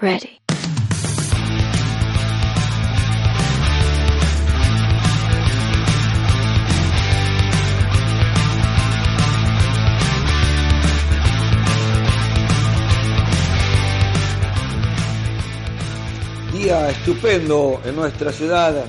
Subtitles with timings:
[0.00, 0.40] Ready.
[16.50, 18.86] Día estupendo en nuestra ciudad.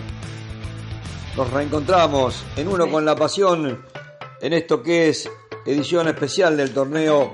[1.36, 3.86] Nos reencontramos en uno con la pasión
[4.40, 5.30] en esto que es
[5.66, 7.34] edición especial del torneo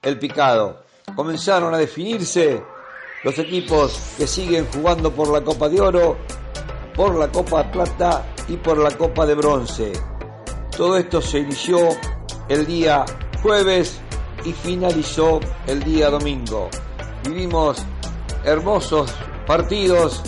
[0.00, 0.82] El Picado.
[1.14, 2.62] Comenzaron a definirse
[3.24, 6.16] los equipos que siguen jugando por la Copa de Oro,
[6.94, 9.92] por la Copa Plata y por la Copa de Bronce.
[10.76, 11.78] Todo esto se inició
[12.48, 13.04] el día
[13.42, 14.00] jueves
[14.44, 16.68] y finalizó el día domingo.
[17.24, 17.78] Vivimos
[18.44, 19.12] hermosos
[19.46, 20.22] partidos,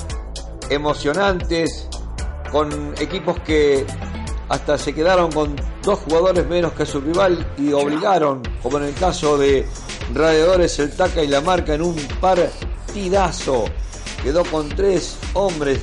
[0.68, 1.88] emocionantes,
[2.50, 3.86] con equipos que
[4.48, 8.94] hasta se quedaron con dos jugadores menos que su rival y obligaron, como en el
[8.94, 9.64] caso de
[10.12, 11.96] Radiadores, el Taca y la Marca, en un
[12.90, 13.66] partidazo.
[14.20, 15.78] Quedó con tres hombres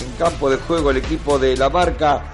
[0.00, 2.24] en campo de juego el equipo de la Marca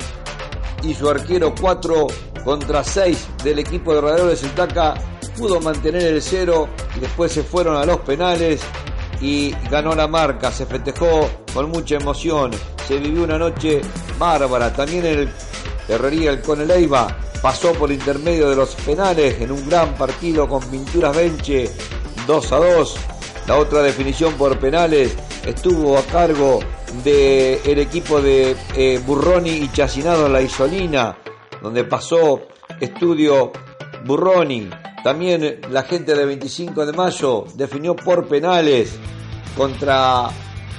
[0.84, 2.06] y su arquero 4
[2.44, 4.94] contra 6 del equipo de el Taca
[5.36, 8.60] pudo mantener el cero y después se fueron a los penales
[9.20, 12.50] y ganó la marca, se festejó con mucha emoción,
[12.86, 13.82] se vivió una noche
[14.18, 15.28] bárbara, también el
[15.88, 21.14] Herrería el Coneleiva pasó por intermedio de los penales en un gran partido con Pinturas
[21.14, 21.70] Benche
[22.26, 22.96] 2 a 2,
[23.50, 26.60] la otra definición por penales estuvo a cargo
[27.02, 31.16] del el equipo de eh, Burroni y Chacinado la Isolina,
[31.60, 32.42] donde pasó
[32.78, 33.50] estudio
[34.04, 34.70] Burroni.
[35.02, 38.96] También la gente de 25 de mayo definió por penales
[39.56, 40.28] contra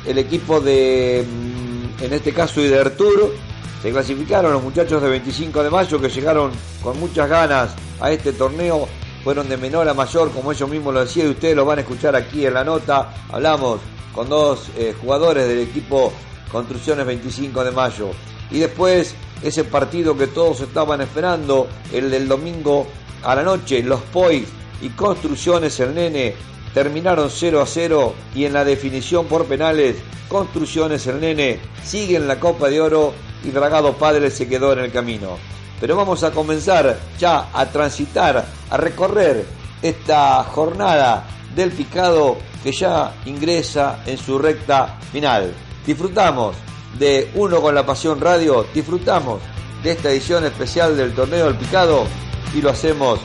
[0.05, 3.35] el equipo de, mm, en este caso, Idertur.
[3.81, 8.31] Se clasificaron los muchachos de 25 de mayo que llegaron con muchas ganas a este
[8.31, 8.87] torneo.
[9.23, 11.81] Fueron de menor a mayor, como ellos mismos lo decían, y ustedes lo van a
[11.81, 13.13] escuchar aquí en la nota.
[13.31, 13.79] Hablamos
[14.13, 16.11] con dos eh, jugadores del equipo
[16.51, 18.09] Construcciones 25 de mayo.
[18.49, 22.87] Y después ese partido que todos estaban esperando, el del domingo
[23.23, 24.45] a la noche, los POI
[24.81, 26.35] y Construcciones el Nene
[26.73, 32.27] terminaron 0 a 0 y en la definición por penales, Construcciones el Nene sigue en
[32.27, 35.37] la Copa de Oro y Dragado Padre se quedó en el camino.
[35.81, 39.45] Pero vamos a comenzar ya a transitar, a recorrer
[39.81, 41.25] esta jornada
[41.55, 45.51] del picado que ya ingresa en su recta final.
[45.85, 46.55] Disfrutamos
[46.99, 49.41] de Uno con la Pasión Radio, disfrutamos
[49.81, 52.05] de esta edición especial del Torneo del Picado
[52.53, 53.19] y lo hacemos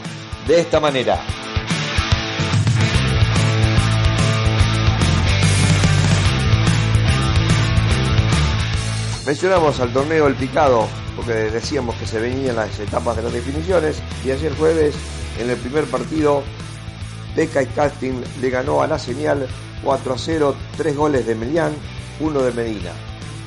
[0.49, 1.21] de esta manera.
[9.27, 14.01] Mencionamos al torneo El Picado porque decíamos que se venían las etapas de las definiciones
[14.25, 14.95] y ayer jueves
[15.41, 16.45] en el primer partido
[17.35, 19.49] Beca y Casting le ganó a la señal
[19.83, 21.73] 4 a 0, tres goles de Melián,
[22.21, 22.93] uno de Medina.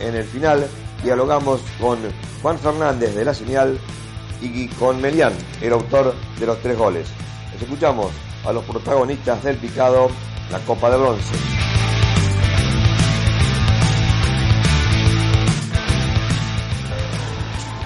[0.01, 0.67] En el final
[1.01, 1.97] dialogamos con
[2.41, 3.79] Juan Fernández de la señal
[4.41, 7.07] y con Melián, el autor de los tres goles.
[7.53, 8.11] Les escuchamos
[8.46, 10.09] a los protagonistas del picado,
[10.51, 11.69] la Copa de Bronce.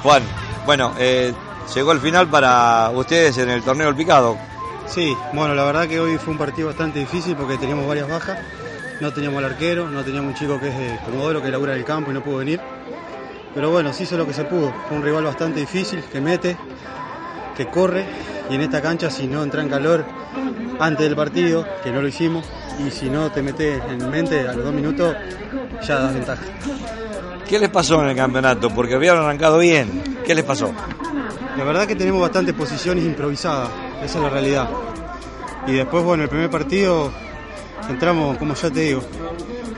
[0.04, 0.22] Juan,
[0.66, 1.34] bueno, eh,
[1.74, 4.38] llegó el final para ustedes en el torneo del picado.
[4.86, 8.38] Sí, bueno, la verdad que hoy fue un partido bastante difícil porque teníamos varias bajas.
[9.00, 11.80] No teníamos al arquero, no teníamos un chico que es de Comodoro que labura en
[11.80, 12.60] el campo y no pudo venir.
[13.56, 14.74] Pero bueno, se hizo lo que se pudo.
[14.90, 16.58] Fue un rival bastante difícil, que mete,
[17.56, 18.06] que corre.
[18.54, 20.06] Y en esta cancha, si no entra en calor
[20.80, 22.46] antes del partido, que no lo hicimos,
[22.86, 25.16] y si no te metes en mente a los dos minutos,
[25.82, 26.44] ya das ventaja.
[27.50, 28.70] ¿Qué les pasó en el campeonato?
[28.70, 30.20] Porque habían arrancado bien.
[30.24, 30.72] ¿Qué les pasó?
[31.58, 33.70] La verdad que tenemos bastantes posiciones improvisadas,
[34.04, 34.70] esa es la realidad.
[35.66, 37.12] Y después, bueno, el primer partido
[37.90, 39.02] entramos, como ya te digo,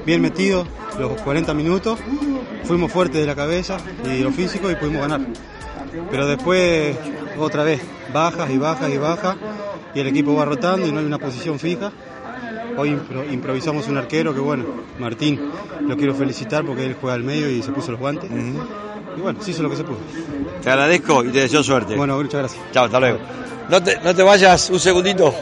[0.06, 0.68] bien metidos,
[1.00, 1.97] los 40 minutos,
[2.66, 5.22] fuimos fuertes de la cabeza y de lo físico y pudimos ganar.
[6.12, 6.97] Pero después,
[7.38, 7.81] otra vez,
[8.13, 9.35] bajas y bajas y bajas,
[9.94, 11.91] y el equipo va rotando y no hay una posición fija.
[12.78, 14.65] Hoy impro- improvisamos un arquero que, bueno,
[15.00, 15.39] Martín,
[15.88, 18.30] lo quiero felicitar porque él juega al medio y se puso los guantes.
[18.30, 19.98] Y bueno, se hizo lo que se pudo.
[20.62, 21.95] Te agradezco y te deseo suerte.
[21.95, 22.62] Bueno, muchas gracias.
[22.74, 23.19] Chao, hasta luego.
[23.69, 25.33] No te, no te vayas un segundito.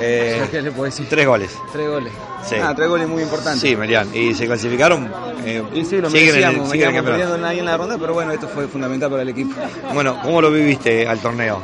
[0.00, 1.06] Eh, ¿Qué le puedo decir?
[1.08, 1.50] tres goles.
[1.72, 2.12] Tres goles.
[2.48, 2.56] Sí.
[2.62, 3.60] Ah, tres goles muy importantes.
[3.60, 4.08] Sí, Merian.
[4.14, 5.12] ¿Y se clasificaron?
[5.44, 8.48] Eh, Y sí, lo merecíamos, siguen en el ahí en la ronda, pero bueno, esto
[8.48, 9.54] fue fundamental para el equipo.
[9.94, 11.62] Bueno, ¿cómo lo viviste al torneo?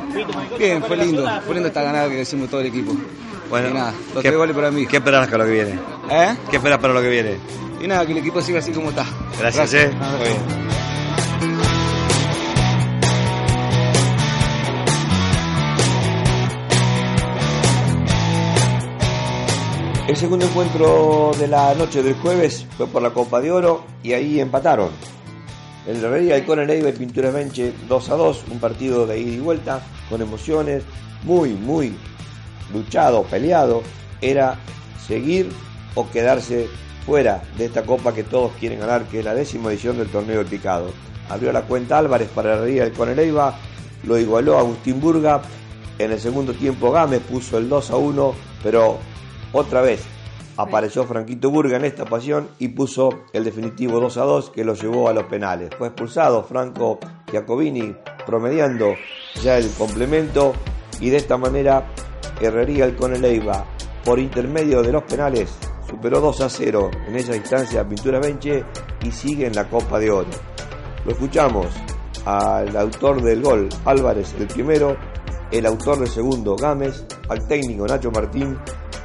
[0.57, 2.95] Bien, fue lindo, fue lindo esta ganada que hicimos todo el equipo.
[3.49, 4.85] Bueno, Y nada, los ¿qué- tres goles para mí.
[4.87, 5.79] ¿Qué esperas para lo que viene?
[6.11, 6.35] ¿Eh?
[6.49, 7.37] ¿Qué esperas para lo que viene?
[7.81, 9.05] Y nada, que el equipo siga así como está.
[9.39, 9.91] Gracias, eh.
[10.01, 10.86] Ah, Muy bien.
[20.07, 24.13] El segundo encuentro de la noche del jueves fue por la Copa de Oro y
[24.13, 24.89] ahí empataron.
[25.85, 29.39] El Herrería, el Conel y Pinturas Benche 2 a 2, un partido de ida y
[29.39, 30.83] vuelta con emociones,
[31.23, 31.93] muy, muy
[32.71, 33.83] luchado, peleado.
[34.21, 34.57] Era
[35.05, 35.49] seguir
[35.93, 36.69] o quedarse
[37.05, 40.37] fuera de esta copa que todos quieren ganar, que es la décima edición del torneo
[40.37, 40.93] del picado.
[41.27, 43.55] Abrió la cuenta Álvarez para el Coneleiva,
[44.05, 45.41] lo igualó Agustín Burga.
[45.99, 48.33] En el segundo tiempo Gámez puso el 2 a 1,
[48.63, 48.99] pero
[49.53, 50.03] otra vez
[50.57, 54.73] apareció Franquito Burga en esta pasión y puso el definitivo 2 a 2 que lo
[54.73, 55.69] llevó a los penales.
[55.77, 56.99] Fue expulsado Franco
[57.31, 57.95] Giacobini
[58.25, 58.95] promediando
[59.41, 60.53] ya el complemento
[60.99, 61.87] y de esta manera
[62.41, 63.65] Herrería el Coneleiva
[64.03, 65.55] por intermedio de los penales
[65.87, 68.63] superó 2 a 0 en esa instancia Pintura Benche
[69.03, 70.29] y sigue en la Copa de Oro.
[71.05, 71.67] Lo escuchamos
[72.25, 74.97] al autor del gol Álvarez el primero,
[75.51, 78.57] el autor del segundo Gámez, al técnico Nacho Martín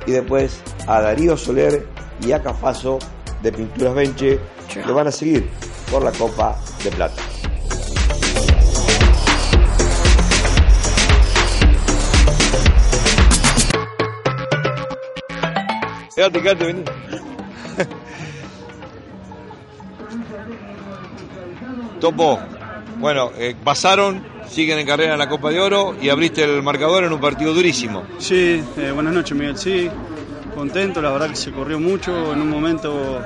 [0.06, 1.86] y después a Darío Soler
[2.20, 2.98] y a Cafaso
[3.42, 4.40] de Pinturas Benche
[4.72, 5.50] que van a seguir
[5.90, 7.22] por la Copa de Plata.
[16.14, 16.84] Quédate, quédate, vení.
[22.00, 22.38] Topo,
[22.98, 24.22] bueno, eh, pasaron,
[24.52, 27.54] siguen en carrera en la Copa de Oro y abriste el marcador en un partido
[27.54, 28.04] durísimo.
[28.18, 29.88] Sí, eh, buenas noches Miguel, sí,
[30.54, 33.22] contento, la verdad que se corrió mucho, en un momento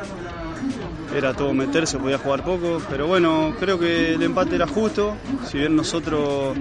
[1.14, 5.58] era todo meterse, podía jugar poco, pero bueno, creo que el empate era justo, si
[5.58, 6.56] bien nosotros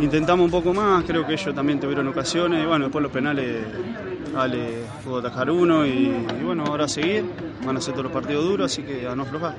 [0.00, 2.62] intentamos un poco más, creo que ellos también tuvieron ocasiones.
[2.62, 3.64] Y bueno, después los penales
[4.36, 6.10] Ale pudo atajar uno y,
[6.42, 7.24] bueno, ahora a seguir,
[7.64, 9.54] van a ser todos los partidos duros, así que a no aflojar.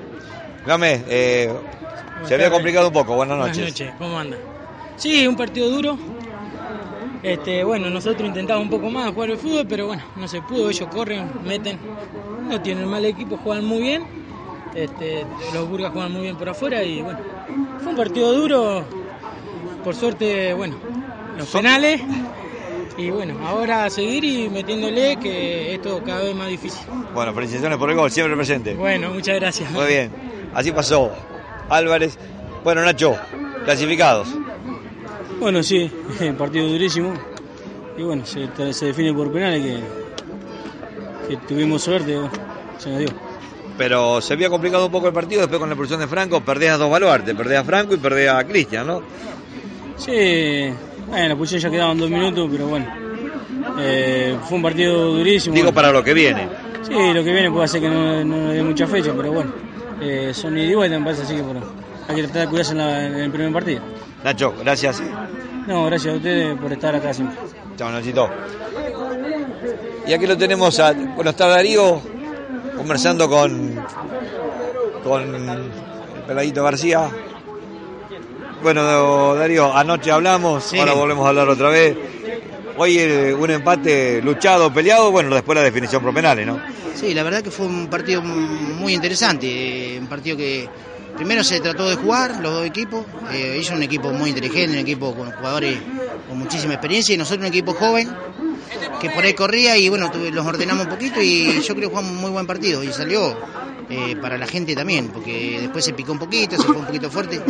[0.64, 1.52] Game, eh,
[2.26, 3.56] se había complicado un poco, buenas noches.
[3.56, 4.38] Buenas noches, ¿cómo anda?
[4.96, 5.98] Sí, un partido duro.
[7.22, 10.70] Este, bueno, nosotros intentamos un poco más jugar el fútbol, pero bueno, no se pudo,
[10.70, 11.78] ellos corren, meten,
[12.48, 14.04] no tienen mal equipo, juegan muy bien.
[14.74, 17.18] Este, los Burgas juegan muy bien por afuera y bueno,
[17.78, 18.84] fue un partido duro.
[19.82, 20.76] Por suerte, bueno,
[21.36, 22.00] los penales.
[22.96, 26.80] Y bueno, ahora a seguir y metiéndole que esto cada vez más difícil.
[27.12, 28.74] Bueno, felicitaciones por el gol, siempre presente.
[28.74, 29.70] Bueno, muchas gracias.
[29.72, 30.12] Muy bien,
[30.54, 31.10] así pasó
[31.68, 32.18] Álvarez.
[32.62, 33.16] Bueno, Nacho,
[33.64, 34.28] clasificados.
[35.40, 35.90] Bueno, sí,
[36.38, 37.12] partido durísimo.
[37.96, 42.18] Y bueno, se, se define por penales que, que tuvimos suerte,
[42.78, 43.08] se nos dio.
[43.76, 46.70] Pero se había complicado un poco el partido después con la expulsión de Franco, perdés
[46.70, 49.02] a dos baluartes, perdés a Franco y perdés a Cristian, ¿no?
[49.96, 50.70] Sí,
[51.08, 52.86] bueno, la pulsera ya quedaban dos minutos, pero bueno.
[53.78, 55.54] Eh, fue un partido durísimo.
[55.54, 56.48] Digo para lo que viene.
[56.82, 59.52] Sí, lo que viene puede ser que no, no dé mucha fecha, pero bueno.
[60.00, 61.60] Eh, son ida y vuelta, me parece, así que bueno,
[62.08, 63.80] hay que tratar de cuidarse en, la- en el primer partido.
[64.22, 65.02] Nacho, gracias.
[65.66, 67.38] No, gracias a ustedes por estar acá siempre.
[67.76, 68.28] Chao, Nachito.
[70.06, 70.92] Y aquí lo tenemos a.
[70.92, 72.00] Bueno, está Darío
[72.76, 73.82] conversando con.
[75.02, 75.70] con el
[76.26, 77.08] peladito García.
[78.62, 80.78] Bueno, Darío, anoche hablamos, Sí.
[80.78, 81.96] ahora volvemos a hablar otra vez.
[82.76, 86.60] Hoy eh, un empate luchado, peleado, bueno, después la definición por penales, ¿no?
[86.94, 90.68] Sí, la verdad que fue un partido muy interesante, eh, un partido que
[91.16, 94.78] primero se trató de jugar los dos equipos, eh, ellos un equipo muy inteligente, un
[94.82, 95.78] equipo con jugadores
[96.28, 98.10] con muchísima experiencia y nosotros un equipo joven
[99.00, 102.12] que por ahí corría y bueno, los ordenamos un poquito y yo creo que jugamos
[102.12, 103.36] muy buen partido y salió
[103.90, 107.10] eh, para la gente también, porque después se picó un poquito, se fue un poquito
[107.10, 107.40] fuerte,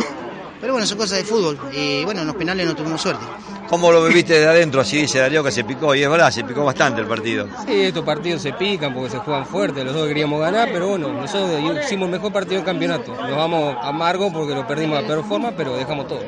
[0.59, 3.25] pero bueno, son cosas de fútbol y bueno, en los penales no tuvimos suerte.
[3.67, 4.81] ¿Cómo lo viviste desde adentro?
[4.81, 7.47] Así dice Darío que se picó, y es verdad, se picó bastante el partido.
[7.65, 11.11] Sí, estos partidos se pican porque se juegan fuerte, los dos queríamos ganar, pero bueno,
[11.11, 11.49] nosotros
[11.83, 13.15] hicimos el mejor partido del campeonato.
[13.15, 16.19] Nos vamos amargos porque lo perdimos de la peor forma, pero dejamos todo.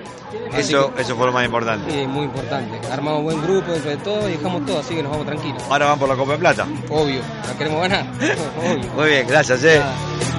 [0.52, 1.92] Así Eso, eso fue lo más importante.
[1.92, 2.80] sí, muy importante.
[2.92, 5.62] Armamos buen grupo dentro de todo y dejamos todo, así que nos vamos tranquilos.
[5.70, 6.68] Ahora van por la Copa de Plata.
[6.90, 8.06] Obvio, la queremos ganar.
[8.60, 8.92] Obvio.
[8.96, 9.80] Muy bien, gracias, eh.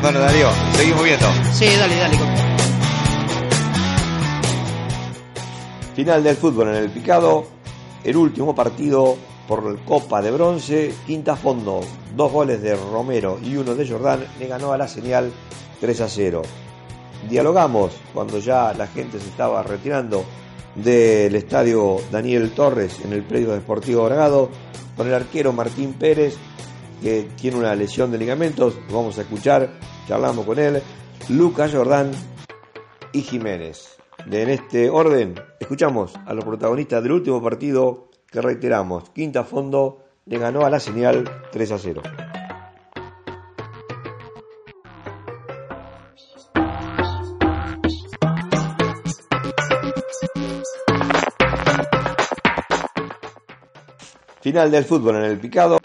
[0.02, 1.28] Bueno, Darío, seguimos viendo.
[1.52, 2.47] Sí, dale, dale.
[5.98, 7.44] Final del fútbol en el picado,
[8.04, 9.16] el último partido
[9.48, 11.80] por Copa de Bronce, quinta fondo,
[12.14, 15.32] dos goles de Romero y uno de Jordán, le ganó a la señal
[15.80, 16.42] 3 a 0.
[17.28, 20.24] Dialogamos cuando ya la gente se estaba retirando
[20.76, 24.50] del estadio Daniel Torres en el predio deportivo Bragado
[24.96, 26.36] con el arquero Martín Pérez
[27.02, 29.68] que tiene una lesión de ligamentos, vamos a escuchar,
[30.06, 30.80] charlamos con él,
[31.28, 32.12] Lucas Jordán
[33.12, 33.97] y Jiménez.
[34.28, 40.04] De en este orden, escuchamos a los protagonistas del último partido que reiteramos, Quinta Fondo
[40.26, 42.02] le ganó a la señal 3 a 0.
[54.42, 55.78] Final del fútbol en el picado.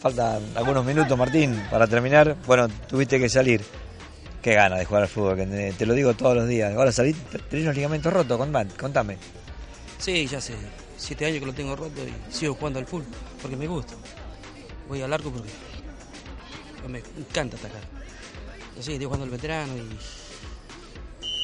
[0.00, 2.36] faltan algunos minutos, Martín, para terminar.
[2.46, 3.62] Bueno, tuviste que salir.
[4.44, 6.74] Qué ganas de jugar al fútbol, que te, lo digo todos los días.
[6.74, 7.14] Ahora salí,
[7.48, 8.38] tenés los ligamentos rotos,
[8.76, 9.16] contame.
[9.96, 10.52] Sí, ya hace
[10.98, 13.06] siete años que lo tengo roto y sigo jugando al fútbol
[13.40, 13.94] porque me gusta.
[14.86, 15.48] Voy al arco porque
[16.90, 17.80] me encanta atacar.
[18.78, 19.96] Así, estoy jugando al veterano y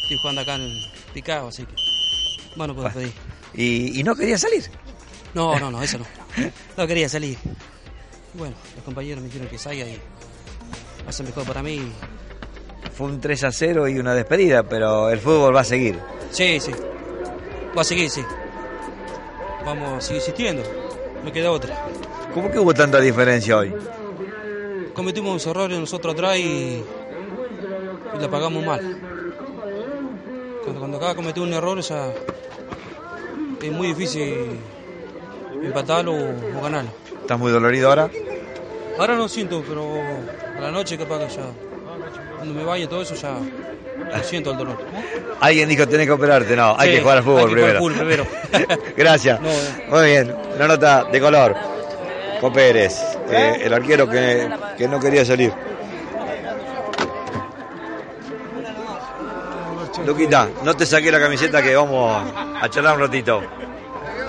[0.03, 0.71] estoy jugando acá en
[1.15, 1.75] Picado, así que
[2.55, 3.15] bueno, puedo pedir.
[3.55, 4.71] ¿Y, ¿Y no quería salir?
[5.33, 6.05] No, no, no, eso no.
[6.77, 7.39] No quería salir.
[8.35, 9.99] Bueno, los compañeros me dijeron que salga y
[11.03, 11.91] va a ser mejor para mí.
[12.93, 15.99] Fue un 3 a 0 y una despedida, pero el fútbol va a seguir.
[16.31, 16.73] Sí, sí.
[17.77, 18.25] Va a seguir, sí.
[19.65, 20.63] Vamos a seguir existiendo.
[21.25, 21.77] No queda otra.
[22.35, 23.75] ¿Cómo que hubo tanta diferencia hoy?
[24.95, 28.99] Cometimos errores nosotros atrás y, y la pagamos mal.
[30.65, 32.13] Cuando, cuando acá cometí un error ya
[33.63, 34.59] es muy difícil
[35.63, 36.91] empatarlo o, o ganarlo.
[37.21, 38.11] ¿Estás muy dolorido ahora?
[38.99, 39.87] Ahora no siento, pero
[40.57, 41.43] a la noche capaz que ya,
[42.41, 43.33] cuando me vaya todo eso ya
[44.17, 44.79] lo siento el dolor.
[45.41, 47.97] Alguien dijo tenés que operarte, no, hay Sí, que jugar al fútbol hay que jugar
[47.99, 48.23] primero.
[48.23, 48.83] al fútbol primero.
[48.97, 49.41] Gracias.
[49.41, 49.87] No, eh.
[49.89, 51.57] Muy bien, una nota de color.
[52.41, 52.99] Copérez,
[53.31, 55.53] eh, el arquero que, que no quería salir.
[60.07, 62.23] Luquita, no te saqué la camiseta que vamos
[62.63, 63.43] a charlar un ratito.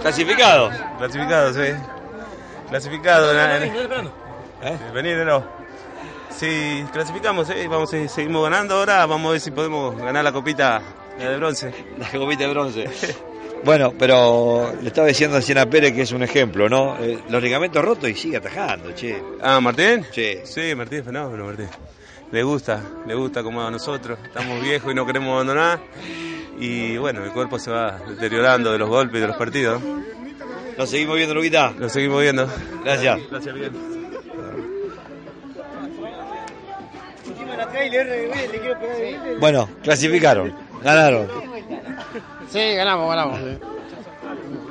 [0.01, 0.69] ¿Clasificado?
[0.97, 1.71] Clasificado, sí.
[2.69, 3.33] Clasificado.
[3.33, 4.77] na- ¿Eh?
[5.01, 5.60] De no.
[6.41, 10.31] Sí, clasificamos, sí, vamos, a- seguimos ganando ahora, vamos a ver si podemos ganar la
[10.31, 10.81] copita
[11.19, 11.71] la de bronce.
[11.99, 12.85] La copita de bronce.
[13.63, 16.97] Bueno, pero le estaba diciendo a Siena Pérez que es un ejemplo, ¿no?
[16.99, 19.21] Eh, los ligamentos rotos y sigue atajando, che.
[19.39, 20.03] Ah, ¿Martín?
[20.11, 20.39] Sí.
[20.45, 21.67] Sí, Martín, fenómeno, Martín.
[22.31, 24.17] Le gusta, le gusta como a nosotros.
[24.25, 25.79] Estamos viejos y no queremos abandonar.
[26.59, 29.79] Y bueno, el cuerpo se va deteriorando de los golpes y de los partidos.
[30.75, 31.71] Nos seguimos viendo, Luquita.
[31.77, 32.49] Nos seguimos viendo.
[32.83, 33.19] Gracias.
[33.29, 34.00] Gracias, bien.
[39.39, 41.27] Bueno, clasificaron, ganaron.
[42.49, 43.39] Sí, ganamos, ganamos.
[43.39, 43.57] sí.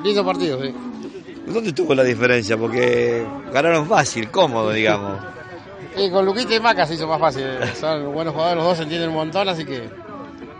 [0.03, 0.73] Lindo partido, sí.
[1.47, 2.57] ¿Dónde estuvo la diferencia?
[2.57, 5.19] Porque ganaron fácil, cómodo, digamos.
[5.97, 7.45] Y con Luquita y Maca se hizo más fácil.
[7.79, 9.89] Son buenos jugadores, los dos se entienden un montón, así que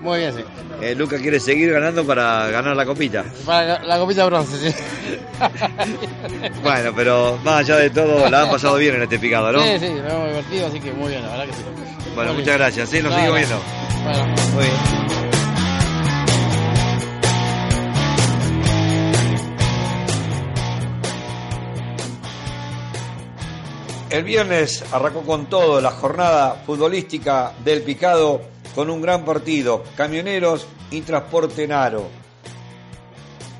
[0.01, 0.43] muy bien, sí.
[0.81, 3.23] Eh, Luca quiere seguir ganando para ganar la copita.
[3.45, 4.83] Para la copita de bronce, sí.
[6.63, 9.61] Bueno, pero más allá de todo, la han pasado bien en este picado, ¿no?
[9.61, 11.63] Sí, sí, nos hemos divertido, así que muy bien, la verdad que sí.
[12.15, 13.59] Bueno, muchas gracias, sí, nos seguimos viendo.
[14.03, 14.25] Bueno.
[14.53, 15.01] Muy bien.
[24.09, 28.41] El viernes arrancó con todo la jornada futbolística del Picado
[28.75, 32.09] con un gran partido, Camioneros y Transporte Naro.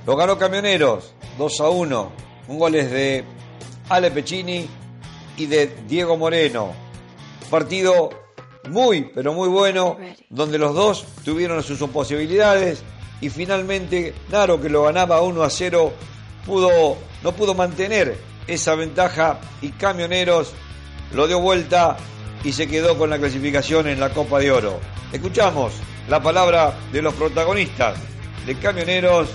[0.06, 2.12] Lo ganó Camioneros 2 a 1,
[2.50, 3.24] un goles de
[3.88, 4.68] Ale Pecini
[5.38, 6.74] y de Diego Moreno.
[7.50, 8.10] Partido
[8.70, 9.98] muy, pero muy bueno,
[10.30, 12.84] donde los dos tuvieron sus posibilidades
[13.20, 15.94] y finalmente Naro, que lo ganaba 1 a 0,
[16.46, 20.54] pudo, no pudo mantener esa ventaja y Camioneros
[21.14, 21.98] lo dio vuelta
[22.44, 24.80] y se quedó con la clasificación en la Copa de Oro.
[25.12, 25.74] Escuchamos
[26.10, 27.98] la palabra de los protagonistas
[28.46, 29.30] de Camioneros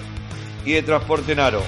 [0.64, 1.62] y de Transporte Naro.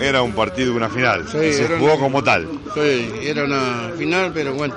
[0.00, 1.26] Era un partido, una final.
[1.28, 2.48] Sí, se jugó una- como tal.
[2.74, 4.74] Sí, era una final, pero bueno.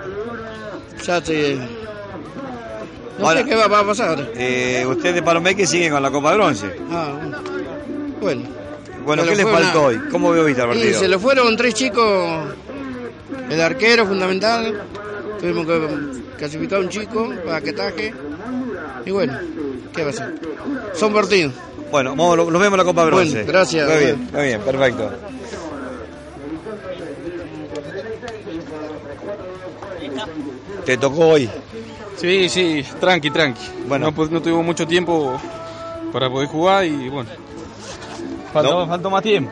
[1.06, 1.58] Ya se.
[3.18, 4.28] No Ahora- sé qué va, va a pasar ahora.
[4.36, 6.68] Eh, usted de Palomeque sigue con la Copa de Bronce.
[6.90, 7.14] Ah,
[8.22, 8.44] bueno.
[9.06, 10.00] Bueno, ¿qué le faltó una- hoy?
[10.12, 11.00] ¿Cómo vio viste el Y partido?
[11.00, 12.46] se le fueron tres chicos.
[13.50, 14.82] El arquero fundamental.
[15.40, 15.82] Tuvimos que
[16.38, 18.14] clasificar a un chico para que taje.
[19.06, 19.38] Y bueno,
[19.96, 20.34] ¿qué va a ser?
[20.94, 21.54] Son partidos.
[21.92, 23.44] Bueno, vamos, lo- nos vemos en la Copa Bueno, Bronce.
[23.44, 23.88] gracias.
[23.90, 25.12] Muy bien, muy bien, perfecto.
[30.86, 31.50] Te tocó hoy.
[32.18, 33.62] Sí, sí, tranqui, tranqui.
[33.88, 34.08] Bueno.
[34.08, 35.40] No, pu- no tuvimos mucho tiempo
[36.12, 37.30] para poder jugar y bueno.
[38.54, 38.88] Faltó, No.
[38.88, 39.52] faltó más tiempo.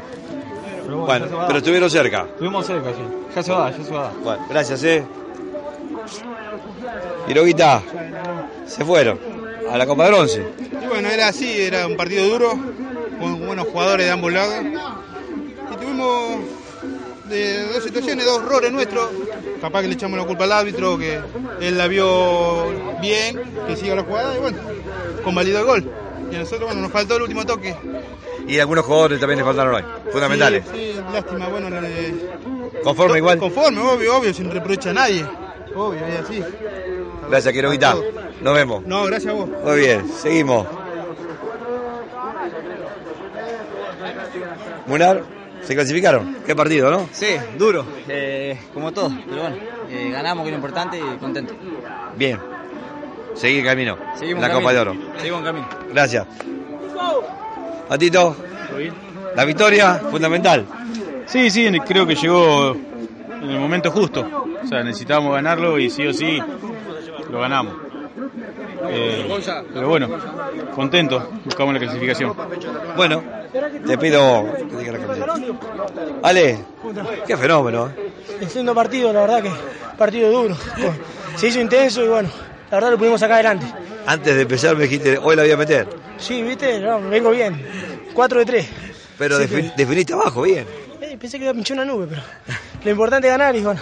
[0.85, 2.25] Pero Bueno, pero estuvieron cerca.
[2.31, 3.01] Estuvimos cerca, sí.
[3.35, 4.11] Ya se va, ya se va.
[4.23, 5.05] Bueno, gracias, eh.
[7.27, 7.83] Hiroguita,
[8.65, 9.19] se fueron
[9.71, 10.47] a la Copa de Bronce.
[10.81, 12.51] Y bueno, era así, era un partido duro,
[13.19, 14.65] con buenos jugadores de ambos lados.
[15.71, 16.39] Y tuvimos
[17.29, 19.09] de dos situaciones, dos errores nuestros.
[19.61, 21.19] Capaz que le echamos la culpa al árbitro, que
[21.61, 24.57] él la vio bien, que siga la jugada y bueno,
[25.23, 25.91] convalidó el gol.
[26.31, 27.75] Y a nosotros, bueno, nos faltó el último toque.
[28.47, 30.63] Y algunos jugadores también le faltaron hoy, fundamentales.
[30.73, 31.69] Sí, sí, lástima, bueno.
[32.83, 33.37] Conforme igual.
[33.39, 35.25] Conforme, obvio, obvio, sin reproche a nadie.
[35.75, 36.43] Obvio, es así.
[37.29, 37.95] Gracias, Quiroguita.
[38.41, 38.85] Nos vemos.
[38.85, 39.49] No, gracias a vos.
[39.63, 40.67] Muy bien, seguimos.
[44.85, 45.21] Munar,
[45.63, 46.37] ¿se clasificaron?
[46.45, 47.09] ¿Qué partido, no?
[47.11, 49.57] Sí, duro, eh, como todo, pero bueno,
[49.89, 51.53] eh, ganamos, que es lo importante y contento.
[52.15, 52.39] Bien.
[53.33, 53.97] Seguí el camino.
[54.15, 55.05] Seguimos la en Copa de camino.
[55.05, 55.17] Oro.
[55.17, 55.67] Seguimos en camino.
[55.91, 56.25] Gracias.
[57.89, 58.35] Patito,
[59.35, 60.65] la victoria fundamental.
[61.25, 64.25] Sí, sí, creo que llegó en el momento justo.
[64.63, 66.41] O sea, necesitábamos ganarlo y sí o sí
[67.31, 67.73] lo ganamos.
[68.89, 69.27] Eh,
[69.73, 70.09] pero bueno,
[70.73, 72.33] contento, buscamos la clasificación.
[72.95, 73.23] Bueno,
[73.85, 75.33] te pido que digas la camiseta.
[76.23, 76.59] Ale,
[77.25, 77.87] qué fenómeno.
[77.89, 78.11] ¿eh?
[78.41, 79.51] El segundo partido, la verdad que
[79.97, 80.55] partido duro.
[81.35, 82.29] Se hizo intenso y bueno,
[82.71, 83.65] la verdad lo pudimos sacar adelante.
[84.05, 85.87] Antes de empezar me dijiste, hoy la voy a meter.
[86.17, 87.61] Sí, viste, no, vengo bien.
[88.13, 88.69] 4 de 3.
[89.17, 90.65] Pero Sí, defi- definiste abajo, bien.
[91.01, 92.21] Eh, pensé que iba a pinchar una nube, pero
[92.83, 93.79] lo importante es ganar y bueno,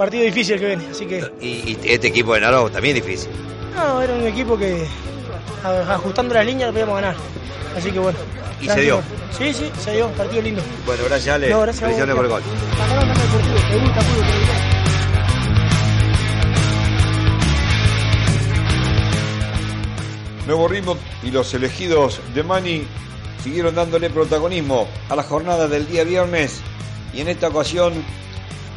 [0.00, 0.86] partido difícil que viene.
[0.90, 3.28] Así que, Y, y este equipo de Naro también difícil.
[3.76, 4.86] no, era un equipo que
[5.62, 7.16] ajustando las líneas lo podíamos ganar.
[7.76, 8.18] Así que bueno.
[8.62, 9.02] Y se dio.
[9.36, 10.62] Sí, sí, se dio, partido lindo.
[10.86, 11.50] Bueno, gracias Ale.
[11.50, 12.42] No, gracias Felicidades por el gol.
[20.46, 22.84] Nuevo ritmo y los elegidos de Mani
[23.44, 26.62] siguieron dándole protagonismo a la jornada del día viernes
[27.12, 27.92] y en esta ocasión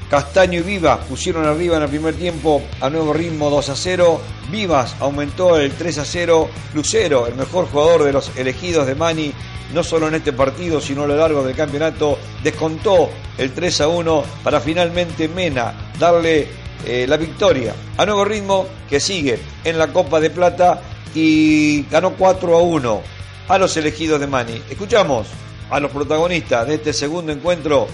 [0.10, 4.22] Castaño y Vivas pusieron arriba en el primer tiempo a nuevo ritmo 2 a 0.
[4.52, 6.50] Vivas aumentó el 3 a 0.
[6.74, 9.34] Lucero, el mejor jugador de los elegidos de Mani,
[9.74, 13.88] no solo en este partido, sino a lo largo del campeonato, descontó el 3 a
[13.88, 16.48] 1 para finalmente Mena darle
[16.86, 20.82] eh, la victoria a nuevo ritmo que sigue en la Copa de Plata
[21.16, 23.02] y ganó 4 a 1
[23.48, 24.62] a los elegidos de Mani.
[24.70, 25.28] Escuchamos
[25.70, 27.88] a los protagonistas de este segundo encuentro,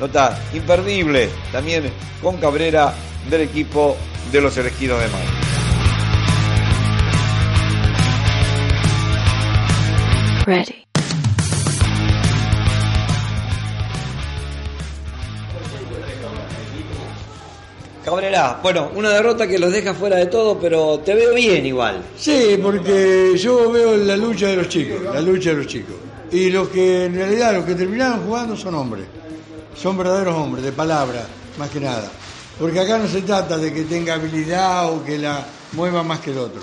[0.00, 1.92] nota imperdible también
[2.22, 2.94] con Cabrera
[3.28, 3.96] del equipo
[4.32, 5.26] de los elegidos de Mani.
[10.46, 10.86] Ready.
[18.02, 22.02] Cabrera, bueno, una derrota que los deja fuera de todo, pero te veo bien igual.
[22.16, 25.94] Sí, porque yo veo la lucha de los chicos, la lucha de los chicos.
[26.32, 29.19] Y los que en realidad, los que terminaron jugando son hombres.
[29.80, 32.12] Son verdaderos hombres, de palabra, más que nada.
[32.58, 36.32] Porque acá no se trata de que tenga habilidad o que la mueva más que
[36.32, 36.60] el otro.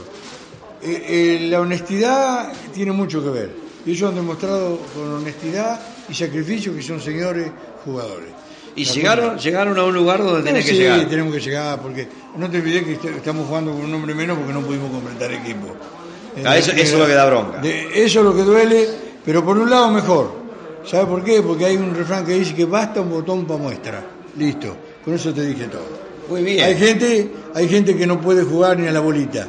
[0.83, 3.55] Eh, eh, la honestidad tiene mucho que ver.
[3.87, 7.49] Ellos han demostrado con honestidad y sacrificio que son señores
[7.83, 8.29] jugadores.
[8.75, 11.09] Y ¿De llegaron, a un lugar donde tenés sí, que llegar.
[11.09, 14.37] tenemos que llegar, porque no te olvides que est- estamos jugando con un hombre menos
[14.37, 15.75] porque no pudimos completar equipo.
[16.45, 17.57] Ah, eso- eso es lo que da bronca.
[17.57, 18.87] De- eso es lo que duele,
[19.25, 20.36] pero por un lado mejor.
[20.89, 21.41] ¿Sabe por qué?
[21.41, 24.03] Porque hay un refrán que dice que basta un botón para muestra.
[24.37, 25.85] Listo, con eso te dije todo.
[26.29, 26.63] Muy bien.
[26.63, 29.47] Hay gente, hay gente que no puede jugar ni a la bolita.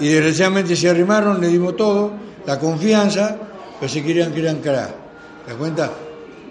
[0.00, 2.12] Y desgraciadamente se arrimaron, le dimos todo,
[2.46, 3.36] la confianza,
[3.78, 4.88] pero se querían que eran cara.
[5.44, 5.92] ¿Te das cuenta?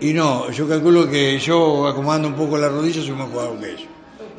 [0.02, 3.70] Y no, yo calculo que yo acomodando un poco la rodilla soy más jugador que
[3.72, 3.88] ellos.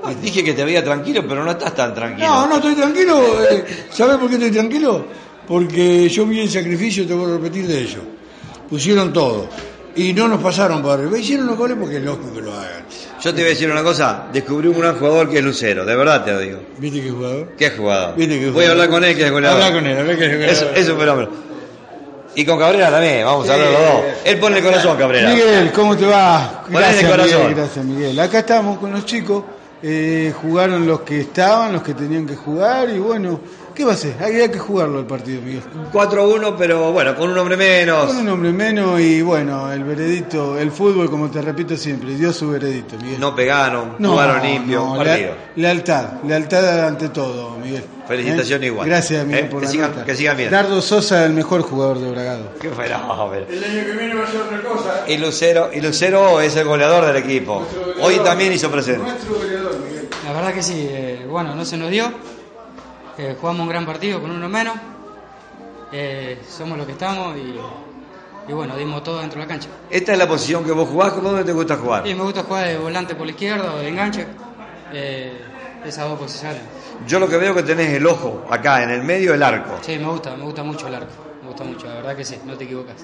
[0.05, 2.27] Ah, Dije que te veía tranquilo, pero no estás tan tranquilo.
[2.29, 3.21] No, no estoy tranquilo.
[3.51, 5.07] eh, ¿Sabes por qué estoy tranquilo?
[5.47, 8.03] Porque yo vi el sacrificio, te voy a repetir de ellos.
[8.73, 9.51] Pusieron todo.
[9.95, 11.19] Y no nos pasaron por arriba.
[11.19, 12.87] Hicieron los goles porque es lógico que lo hagan.
[13.23, 15.95] Yo te voy a decir una cosa, descubrí un gran jugador que es Lucero, de
[15.95, 16.61] verdad te lo digo.
[16.79, 17.49] ¿Viste qué jugador?
[17.59, 18.17] ¿Qué jugador?
[18.17, 19.61] ¿Viste qué Voy a hablar con él que es goleador.
[19.61, 20.49] Habla con él, habla es goleador.
[20.49, 21.29] Eso, eso es un fenómeno.
[22.35, 24.01] Y con Cabrera también, vamos a hablar los dos.
[24.25, 25.29] Él pone el corazón, Cabrera.
[25.29, 26.65] Miguel, ¿cómo te va?
[26.73, 27.41] Ponle el corazón.
[27.41, 28.21] Miguel, gracias Miguel.
[28.21, 29.45] Acá estamos con los chicos,
[29.83, 33.39] eh, jugaron los que estaban, los que tenían que jugar y bueno,
[33.75, 34.15] ¿qué va a ser?
[34.21, 35.63] Hay, que jugarlo el partido, Miguel.
[35.93, 38.07] 4-1, pero bueno, con un hombre menos.
[38.07, 42.33] Con un hombre menos y bueno, el veredicto, el fútbol, como te repito siempre, dio
[42.33, 43.21] su veredicto, Miguel.
[43.21, 45.35] No pegaron, jugaron limpio, no, partido.
[45.57, 47.85] lealtad, lealtad ante todo, Miguel.
[48.07, 48.67] Felicitación ¿Eh?
[48.67, 48.89] igual.
[48.89, 49.49] Gracias, Miguel, ¿Eh?
[49.49, 50.05] por que, la nota.
[50.05, 50.51] que sigan bien.
[50.51, 52.53] Dardo Sosa, el mejor jugador de Bragado.
[52.61, 53.47] Qué fenómeno.
[53.49, 55.05] El año que viene va a ser otra cosa.
[55.07, 57.67] Y Lucero, y Lucero es el goleador del equipo.
[58.01, 59.05] Hoy también hizo presente.
[60.25, 62.13] La verdad que sí, eh, bueno, no se nos dio.
[63.19, 64.75] Eh, jugamos un gran partido con uno menos.
[65.93, 67.55] Eh, somos lo que estamos y,
[68.49, 69.69] y bueno, dimos todo dentro de la cancha.
[69.91, 72.07] Esta es la posición que vos jugás, ¿cómo dónde te gusta jugar?
[72.07, 74.27] Y me gusta jugar de volante por la izquierda o de enganche.
[74.93, 75.39] Eh,
[75.85, 76.61] esas dos posiciones.
[77.07, 79.79] Yo lo que veo que tenés el ojo acá, en el medio del arco.
[79.83, 81.13] Sí, me gusta, me gusta mucho el arco.
[81.65, 82.97] Mucho, la verdad que sí, no te equivocas.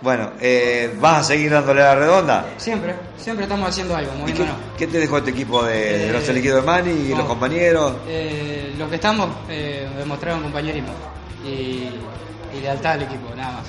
[0.00, 2.46] Bueno, eh, ¿vas a seguir dándole la redonda?
[2.56, 4.44] Siempre, siempre estamos haciendo algo, ¿Y qué,
[4.78, 7.18] qué te dejó este equipo de, de los Eh, elegidos de Mani y no.
[7.18, 7.94] los compañeros?
[8.08, 10.92] Eh, los que estamos eh, demostraron compañerismo
[11.44, 11.88] y,
[12.56, 13.64] y lealtad al equipo, nada más.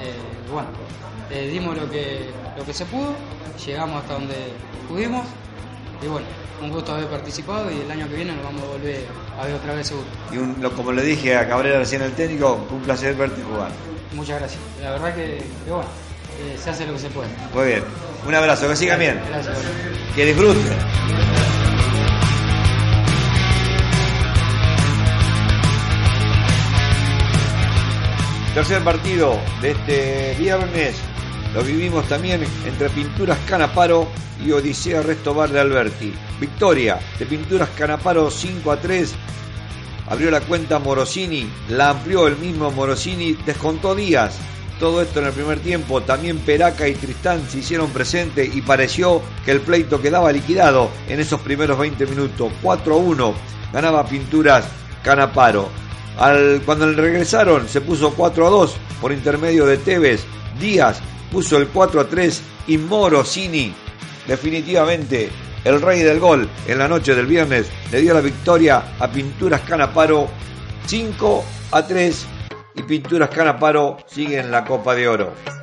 [0.00, 0.14] Eh,
[0.50, 0.68] bueno,
[1.30, 3.12] eh, dimos lo que, lo que se pudo,
[3.66, 4.34] llegamos hasta donde
[4.88, 5.26] pudimos
[6.02, 6.26] y bueno,
[6.60, 9.04] un gusto haber participado y el año que viene nos vamos a volver
[9.40, 10.06] a ver otra vez seguro.
[10.32, 13.70] Y un- como le dije a Cabrera recién el técnico, un placer verte jugar.
[14.14, 14.60] Muchas gracias.
[14.82, 15.88] La verdad que, que bueno,
[16.40, 17.28] eh, se hace lo que se puede.
[17.54, 17.84] Muy bien.
[18.26, 19.20] Un abrazo, que sigan bien.
[19.30, 19.58] Gracias.
[20.14, 20.62] Que disfruten.
[28.54, 30.96] Tercer partido de este viernes
[31.54, 34.08] lo vivimos también entre Pinturas Canaparo
[34.44, 36.12] y Odisea Restobar de Alberti.
[36.40, 39.12] Victoria de Pinturas Canaparo 5 a 3.
[40.08, 44.36] Abrió la cuenta Morosini, la amplió el mismo Morosini, descontó Díaz.
[44.80, 49.22] Todo esto en el primer tiempo, también Peraca y Tristán se hicieron presente y pareció
[49.44, 52.50] que el pleito quedaba liquidado en esos primeros 20 minutos.
[52.62, 53.34] 4 a 1
[53.72, 54.64] ganaba Pinturas
[55.04, 55.68] Canaparo.
[56.18, 60.24] Al, cuando regresaron se puso 4 a 2 por intermedio de Tevez.
[60.58, 61.00] Díaz
[61.32, 63.74] puso el 4 a 3 y Morosini,
[64.28, 65.30] definitivamente
[65.64, 69.62] el rey del gol en la noche del viernes, le dio la victoria a Pinturas
[69.62, 70.28] Canaparo
[70.86, 72.26] 5 a 3
[72.74, 75.61] y Pinturas Canaparo sigue en la Copa de Oro.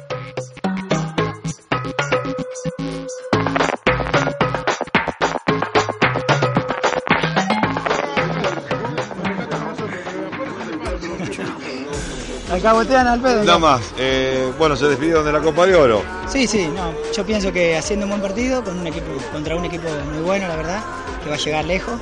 [12.62, 13.44] Al pedo.
[13.46, 16.04] Nada más, eh, bueno, se despidieron de la Copa de Oro.
[16.28, 16.94] Sí, sí, no.
[17.14, 20.48] Yo pienso que haciendo un buen partido con un equipo, contra un equipo muy bueno,
[20.48, 20.84] la verdad,
[21.24, 22.00] que va a llegar lejos.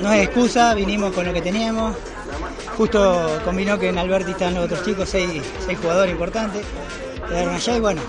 [0.00, 1.94] No es excusa, vinimos con lo que teníamos.
[2.76, 5.30] Justo combinó que en Alberti están los otros chicos, seis,
[5.64, 6.62] seis jugadores importantes.
[7.28, 8.02] Quedaron allá y bueno,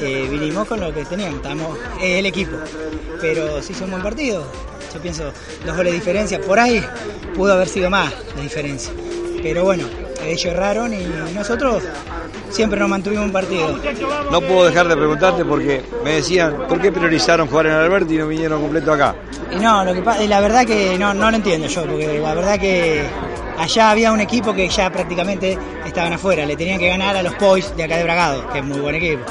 [0.00, 1.36] eh, vinimos con lo que teníamos.
[1.36, 2.56] Estamos, es el equipo.
[3.22, 4.44] Pero se hizo un buen partido.
[4.92, 5.32] Yo pienso,
[5.64, 6.40] dos goles de diferencia.
[6.40, 6.84] Por ahí
[7.34, 8.92] pudo haber sido más la diferencia.
[9.42, 9.84] Pero bueno,
[10.24, 11.04] ellos erraron y
[11.34, 11.82] nosotros
[12.50, 13.78] siempre nos mantuvimos un partido.
[14.30, 18.18] No puedo dejar de preguntarte porque me decían, ¿por qué priorizaron jugar en Alberti y
[18.18, 19.14] no vinieron completo acá?
[19.50, 22.34] Y no, lo que pasa, la verdad que no, no lo entiendo yo, porque la
[22.34, 23.04] verdad que
[23.58, 27.34] allá había un equipo que ya prácticamente estaban afuera, le tenían que ganar a los
[27.34, 29.22] Poys de acá de Bragado, que es muy buen equipo.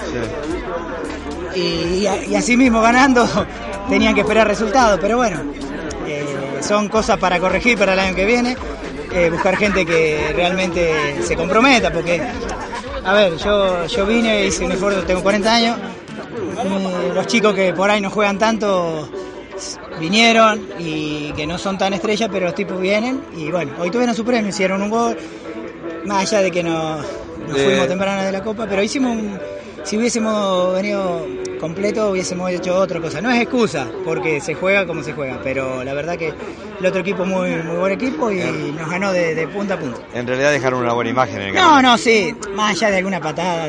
[1.56, 3.28] Y, y, y así mismo ganando
[3.90, 5.42] tenían que esperar resultados, pero bueno,
[6.08, 6.26] eh,
[6.62, 8.56] son cosas para corregir para el año que viene,
[9.12, 12.22] eh, buscar gente que realmente se comprometa, porque,
[13.04, 15.78] a ver, yo, yo vine, hice un esfuerzo, tengo 40 años,
[17.14, 19.10] los chicos que por ahí no juegan tanto
[20.00, 24.16] vinieron y que no son tan estrellas, pero los tipos vienen y bueno, hoy tuvieron
[24.16, 25.18] su premio, hicieron un gol,
[26.06, 27.06] más allá de que nos,
[27.52, 29.40] fuimos temprano de la Copa, pero hicimos un,
[29.84, 31.26] si hubiésemos venido
[31.60, 33.22] completo hubiésemos hecho otra cosa.
[33.22, 36.34] No es excusa, porque se juega como se juega, pero la verdad que
[36.80, 38.40] el otro equipo es muy, muy buen equipo y
[38.78, 40.00] nos ganó de, de punta a punta.
[40.14, 41.82] En realidad dejaron una buena imagen en el No, campo.
[41.82, 43.68] no, sí, más allá de alguna patada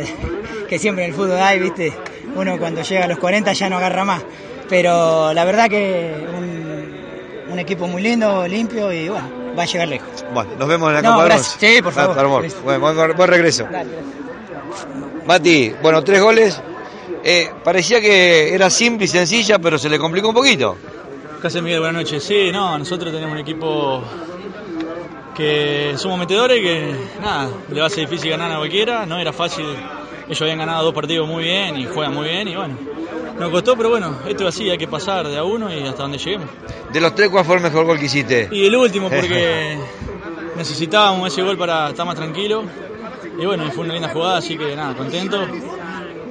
[0.69, 1.93] que siempre en el fútbol hay, viste,
[2.37, 4.23] uno cuando llega a los 40 ya no agarra más.
[4.69, 9.89] Pero la verdad que un, un equipo muy lindo, limpio y bueno, va a llegar
[9.89, 10.25] lejos.
[10.33, 11.57] Bueno, nos vemos en la No, Copa de gracias.
[11.59, 12.43] Sí, por favor.
[12.43, 12.61] Listo.
[12.63, 13.67] Bueno, buen, buen regreso.
[15.27, 16.61] Mati, bueno, tres goles.
[17.23, 20.77] Eh, parecía que era simple y sencilla, pero se le complicó un poquito.
[21.41, 22.23] Gracias Miguel, buenas noches.
[22.23, 24.03] Sí, no, nosotros tenemos un equipo
[25.35, 29.33] que somos metedores, que nada, le va a ser difícil ganar a cualquiera, no era
[29.33, 29.65] fácil,
[30.27, 32.77] ellos habían ganado dos partidos muy bien y juegan muy bien y bueno,
[33.39, 36.03] nos costó, pero bueno, esto es así, hay que pasar de a uno y hasta
[36.03, 36.49] donde lleguemos.
[36.93, 38.49] De los tres, ¿cuál fue el mejor gol que hiciste?
[38.53, 39.79] Y el último porque
[40.57, 42.65] necesitábamos ese gol para estar más tranquilo
[43.41, 45.47] y bueno, y fue una linda jugada, así que nada, contento.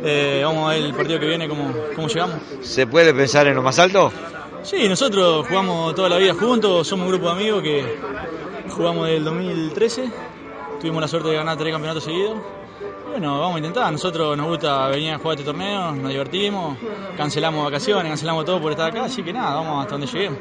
[0.03, 2.38] Eh, vamos a ver el partido que viene cómo, cómo llegamos.
[2.62, 4.12] ¿Se puede pensar en lo más alto?
[4.63, 7.97] Sí, nosotros jugamos toda la vida juntos, somos un grupo de amigos que
[8.69, 10.09] jugamos del 2013,
[10.79, 12.38] tuvimos la suerte de ganar tres campeonatos seguidos.
[13.09, 16.77] Bueno, vamos a intentar, a nosotros nos gusta venir a jugar este torneo, nos divertimos,
[17.17, 20.39] cancelamos vacaciones, cancelamos todo por estar acá, así que nada, vamos hasta donde lleguemos.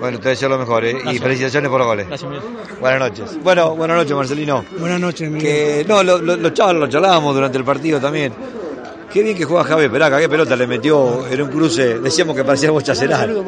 [0.00, 0.90] Bueno, te deseo lo mejor ¿eh?
[0.90, 1.22] y Gracias.
[1.22, 2.08] felicitaciones por los goles.
[2.08, 2.48] Gracias, Miguel.
[2.80, 3.42] Buenas noches.
[3.42, 4.64] Bueno, buenas noches, Marcelino.
[4.78, 5.42] Buenas noches, Miguel.
[5.42, 8.32] Que no, lo, lo, lo charl- lo charlábamos durante el partido también.
[9.12, 12.44] Qué bien que juega Javier Peraca, qué pelota le metió en un cruce, decíamos que
[12.44, 13.42] parecía Bochaceral.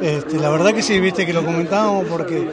[0.00, 2.48] Este, la verdad que sí, viste que lo comentábamos porque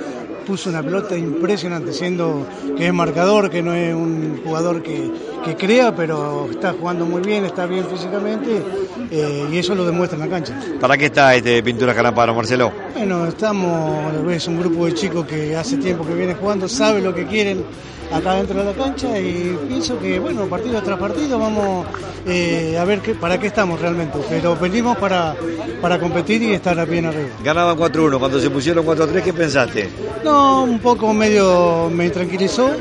[0.46, 2.46] puso una pelota impresionante, siendo
[2.78, 5.12] que es marcador, que no es un jugador que,
[5.44, 8.62] que crea, pero está jugando muy bien, está bien físicamente
[9.10, 10.60] eh, y eso lo demuestra en la cancha.
[10.80, 12.72] ¿Para qué está este Pintura Canaparo, Marcelo?
[12.94, 17.16] Bueno, estamos, es un grupo de chicos que hace tiempo que viene jugando, sabe lo
[17.16, 17.64] que quieren
[18.12, 21.86] acá dentro de la cancha y pienso que, bueno, partido tras partido vamos
[22.28, 25.36] eh, a ver qué, para qué estamos realmente, pero venimos para,
[25.82, 27.30] para competir y estar bien arriba.
[27.44, 29.90] Ganaban 4-1, cuando se pusieron 4-3, ¿qué pensaste?
[30.24, 32.72] No, un poco medio me tranquilizó,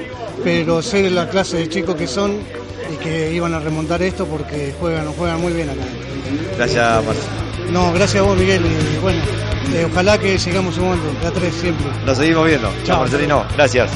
[0.44, 2.36] pero sé la clase de chicos que son
[2.92, 5.82] y que iban a remontar esto porque juegan, juegan muy bien acá.
[6.56, 7.42] Gracias, Marcelo.
[7.70, 8.62] No, gracias a vos, Miguel.
[8.64, 9.20] Y bueno,
[9.74, 11.86] eh, ojalá que sigamos sumando, de a tres siempre.
[12.04, 12.68] Nos seguimos viendo.
[12.68, 13.00] Chao, Chao.
[13.00, 13.44] Marcelino.
[13.56, 13.90] Gracias.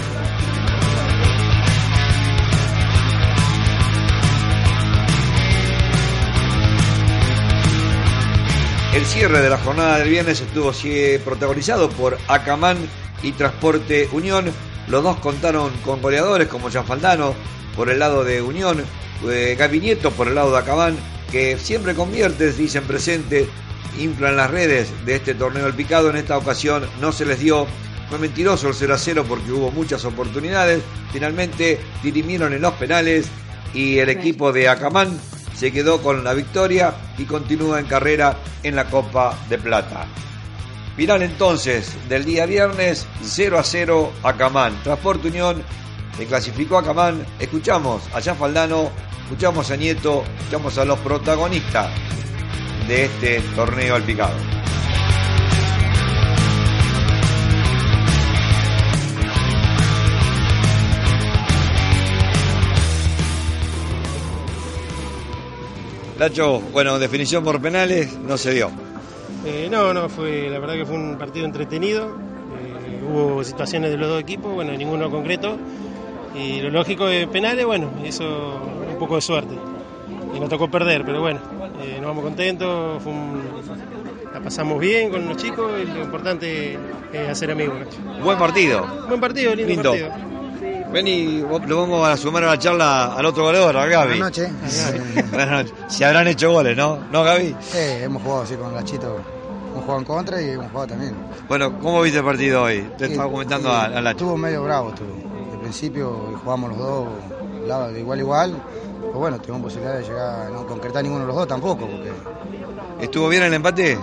[8.97, 10.73] El cierre de la jornada del viernes estuvo
[11.23, 12.79] protagonizado por Acamán
[13.23, 14.47] y Transporte Unión.
[14.89, 17.35] Los dos contaron con goleadores como Gianfaldano
[17.77, 18.83] por el lado de Unión,
[19.29, 19.59] eh,
[20.17, 20.97] por el lado de Acamán,
[21.31, 23.47] que siempre convierte, dicen presente,
[23.99, 26.09] inflan las redes de este torneo del picado.
[26.09, 27.67] En esta ocasión no se les dio.
[28.09, 30.81] Fue mentiroso el 0 a 0 porque hubo muchas oportunidades.
[31.13, 33.27] Finalmente dirimieron en los penales
[33.75, 35.21] y el equipo de Acamán
[35.57, 40.07] se quedó con la victoria y continúa en carrera en la Copa de Plata.
[40.97, 44.83] Final entonces del día viernes 0 a 0 Acamán.
[44.83, 45.63] Transporte Unión
[46.17, 47.27] se clasificó a Acamán.
[47.39, 48.91] Escuchamos a Faldano,
[49.25, 51.91] escuchamos a Nieto, escuchamos a los protagonistas
[52.87, 54.35] de este torneo al picado.
[66.19, 68.71] Nacho, bueno, definición por penales no se dio.
[69.45, 72.07] Eh, no, no, fue, la verdad que fue un partido entretenido.
[72.07, 75.57] Eh, hubo situaciones de los dos equipos, bueno, ninguno concreto.
[76.35, 79.55] Y lo lógico de penales, bueno, eso un poco de suerte.
[80.35, 81.41] Y nos tocó perder, pero bueno,
[81.83, 83.43] eh, nos vamos contentos, fue un-
[84.33, 86.79] la pasamos bien con los chicos y lo importante
[87.13, 87.77] es hacer amigos.
[88.23, 88.87] Buen partido.
[89.09, 89.91] Buen partido, lindo, Lindo.
[89.91, 90.11] partido.
[90.93, 94.19] Vení, vos- lo vamos a sumar a la charla al otro goleador, a Gaby.
[94.19, 94.51] Buenas noches.
[95.31, 95.75] Buenas noches.
[95.89, 96.99] Se habrán hecho goles, ¿no?
[97.11, 97.57] ¿No, Gaby?
[97.61, 99.17] Sí, hemos jugado así con Lachito.
[99.73, 101.15] Hemos jugado en contra y hemos jugado también.
[101.49, 102.89] Bueno, ¿cómo viste el partido hoy?
[102.97, 104.11] Te Sí, estaba comentando sí, a, a Lacho.
[104.11, 105.09] Estuvo medio bravo, estuvo.
[105.53, 107.09] De principio jugamos los dos
[107.93, 108.63] de igual a igual.
[109.03, 111.87] Pues bueno, tuvimos posibilidad de llegar a no concretar ninguno de los dos tampoco.
[111.87, 112.13] Porque...
[113.01, 113.99] ¿Estuvo bien el empate?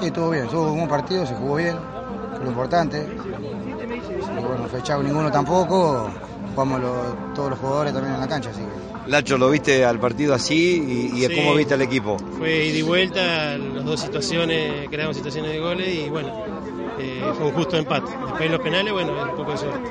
[0.00, 0.44] Sí, estuvo bien.
[0.44, 1.76] Estuvo un buen partido, se jugó bien,
[2.42, 3.06] lo importante.
[4.38, 6.10] Y bueno, fechado ninguno tampoco.
[6.54, 9.10] Jugamos los- todos los jugadores también en la cancha, así que.
[9.10, 11.34] Lacho, ¿lo viste al partido así y, y Sí.
[11.34, 12.16] cómo viste al equipo?
[12.38, 16.28] Fue ida y vuelta, las dos situaciones, creamos situaciones de goles y bueno,
[16.98, 18.10] eh, fue un justo empate.
[18.26, 19.90] Después los penales, bueno, un poco de suerte.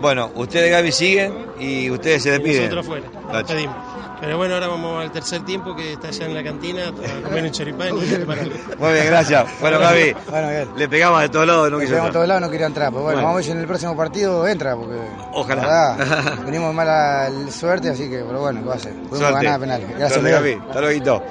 [0.00, 2.70] Bueno, ustedes Gaby siguen y ustedes se despiden.
[2.70, 3.74] Nosotros fuera, nos.
[4.20, 7.44] Pero bueno, ahora vamos al tercer tiempo que está allá en la cantina a comer
[7.44, 7.92] un choripán y.
[7.92, 9.46] Muy bien, gracias.
[9.60, 10.68] Bueno, Gaby, Bueno, bien.
[10.76, 12.12] le pegamos de todos lados, no quiso quedamos a entrar.
[12.14, 12.90] todos lados, no quería entrar.
[12.92, 13.28] Pues bueno, Bueno.
[13.28, 14.96] vamos a ver si en el próximo partido entra, porque.
[15.34, 15.62] Ojalá.
[15.62, 18.92] la verdad, venimos de mala suerte, así que, pero bueno, ¿qué va a hacer?
[19.08, 19.88] Podemos ganar a penales.
[19.98, 20.24] Gracias.
[20.24, 20.58] Gaby.
[20.68, 21.22] Hasta luego.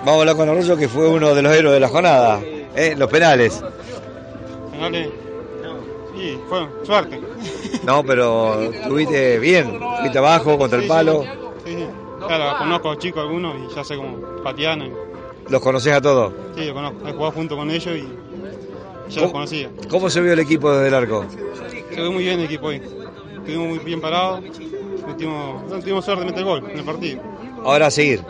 [0.00, 2.40] Vamos a hablar con Arroyo, que fue uno de los héroes de la jornada.
[2.76, 2.94] ¿eh?
[2.98, 3.62] Los penales.
[4.72, 5.08] Penales.
[6.14, 7.20] Sí, fue suerte.
[7.84, 9.78] No, pero estuviste bien.
[10.00, 11.24] Fuiste abajo contra el palo.
[11.64, 11.86] Sí, sí.
[12.20, 14.82] Los conozco a los chicos algunos y ya sé cómo patean.
[14.82, 14.92] y-
[15.48, 16.32] Los conocés a todos.
[16.56, 17.08] Sí, los conozco.
[17.08, 18.08] He jugado junto con ellos y
[19.12, 19.70] ya los conocía.
[19.88, 21.24] ¿Cómo se vio el equipo desde el arco?
[21.94, 22.82] Se ve muy bien el equipo hoy.
[23.36, 24.40] Estuvimos muy bien parados.
[25.20, 27.22] No, tuvimos suerte de meter gol en el partido.
[27.64, 28.22] Ahora a seguir.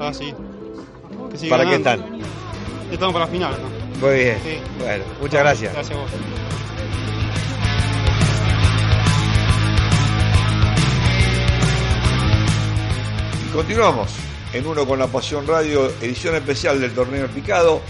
[0.00, 0.34] Ah, sí.
[1.48, 2.04] ¿Para qué ganando.
[2.04, 2.20] están?
[2.90, 3.52] Estamos para la final.
[3.52, 4.06] ¿no?
[4.06, 4.38] Muy bien.
[4.42, 4.58] Sí.
[4.80, 5.72] Bueno, muchas gracias.
[5.72, 6.10] Gracias a vos.
[13.54, 14.10] Continuamos
[14.52, 17.80] en Uno con la Pasión Radio, edición especial del torneo Picado.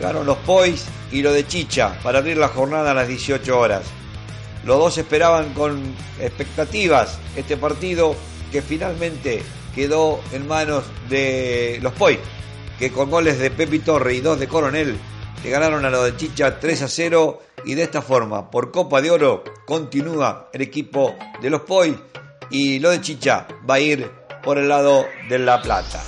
[0.00, 3.84] Ganaron los Pois y lo de Chicha para abrir la jornada a las 18 horas.
[4.64, 5.80] Los dos esperaban con
[6.20, 8.16] expectativas este partido
[8.50, 9.44] que finalmente
[9.76, 12.18] quedó en manos de los Pois,
[12.80, 14.98] que con goles de Pepi Torre y dos de Coronel
[15.44, 19.00] le ganaron a los de Chicha 3 a 0 y de esta forma, por Copa
[19.00, 21.94] de Oro, continúa el equipo de los Pois
[22.50, 24.10] y lo de Chicha va a ir
[24.46, 26.00] por el lado de La Plata.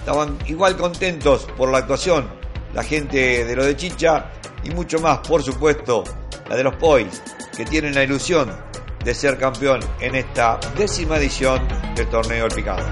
[0.00, 2.28] Estaban igual contentos por la actuación
[2.74, 4.26] la gente de lo de Chicha
[4.62, 6.04] y mucho más, por supuesto,
[6.50, 7.22] la de los Pois,
[7.56, 8.54] que tienen la ilusión
[9.02, 12.84] de ser campeón en esta décima edición del torneo El Picado.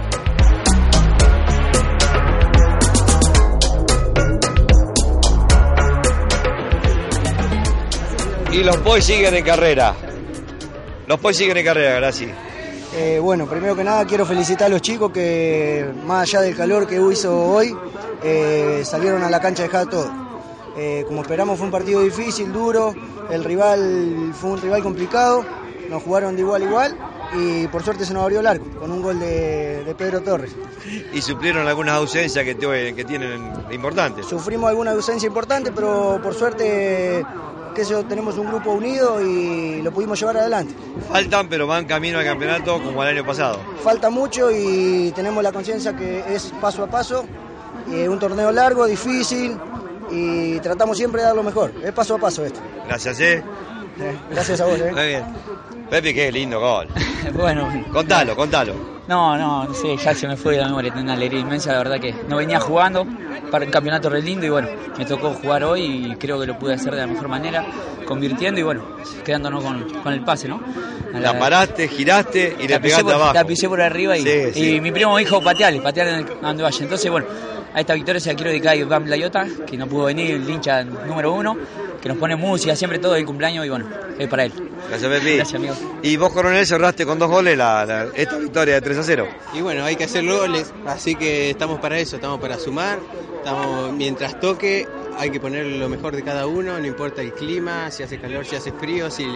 [8.50, 9.94] Y los Pois siguen en carrera.
[11.06, 12.55] Los Pois siguen en carrera, gracias.
[12.98, 16.86] Eh, bueno, primero que nada quiero felicitar a los chicos que, más allá del calor
[16.86, 17.76] que hizo hoy,
[18.22, 20.10] eh, salieron a la cancha a dejar todo.
[20.78, 22.94] Eh, como esperamos fue un partido difícil, duro,
[23.30, 25.44] el rival fue un rival complicado,
[25.90, 26.96] nos jugaron de igual a igual
[27.34, 30.52] y por suerte se nos abrió el arco con un gol de, de Pedro Torres.
[31.12, 34.24] Y suplieron algunas ausencias que, que tienen importantes.
[34.24, 37.24] Sufrimos alguna ausencia importante, pero por suerte
[37.76, 40.74] que yo, tenemos un grupo unido y lo pudimos llevar adelante.
[41.08, 43.60] Faltan, pero van camino al campeonato como el año pasado.
[43.84, 47.26] Falta mucho y tenemos la conciencia que es paso a paso
[47.92, 49.58] eh, un torneo largo, difícil
[50.10, 51.72] y tratamos siempre de dar lo mejor.
[51.84, 52.60] Es paso a paso esto.
[52.86, 53.44] Gracias, eh.
[53.98, 54.92] Eh, gracias a vos, eh.
[54.92, 55.24] Muy bien.
[55.90, 56.88] Pepe, qué lindo gol.
[57.34, 57.68] bueno.
[57.92, 58.96] Contalo, contalo.
[59.08, 61.78] No, no, sé, ya se me fue de la memoria, tengo una alegría inmensa, la
[61.78, 63.06] verdad que no venía jugando
[63.52, 64.66] para un campeonato re lindo y bueno,
[64.98, 67.64] me tocó jugar hoy y creo que lo pude hacer de la mejor manera,
[68.04, 68.82] convirtiendo y bueno,
[69.24, 70.60] quedándonos con, con el pase, ¿no?
[71.20, 73.32] La paraste, giraste y la le pegaste por, abajo.
[73.34, 74.74] La pisé por arriba y, Sí, sí.
[74.74, 76.82] y mi primo me dijo pateale, pateale en el- a donde vaya.
[76.82, 77.28] Entonces, bueno,
[77.74, 80.48] a esta victoria se la quiero dedicar a Iván Layota, que no pudo venir, el
[80.48, 81.56] hincha número uno,
[82.00, 83.86] que nos pone música siempre todo el cumpleaños y bueno,
[84.18, 84.52] es para él.
[84.88, 85.36] Gracias, Pepe.
[85.36, 85.74] Gracias, amigo.
[86.02, 89.28] Y vos, Coronel, cerraste con dos goles la, la- esta victoria de 3 a 0.
[89.54, 92.98] Y bueno, hay que hacer goles, así que estamos para eso, estamos para sumar,
[93.38, 94.86] estamos mientras toque
[95.18, 98.44] hay que poner lo mejor de cada uno, no importa el clima, si hace calor,
[98.44, 99.26] si hace frío, si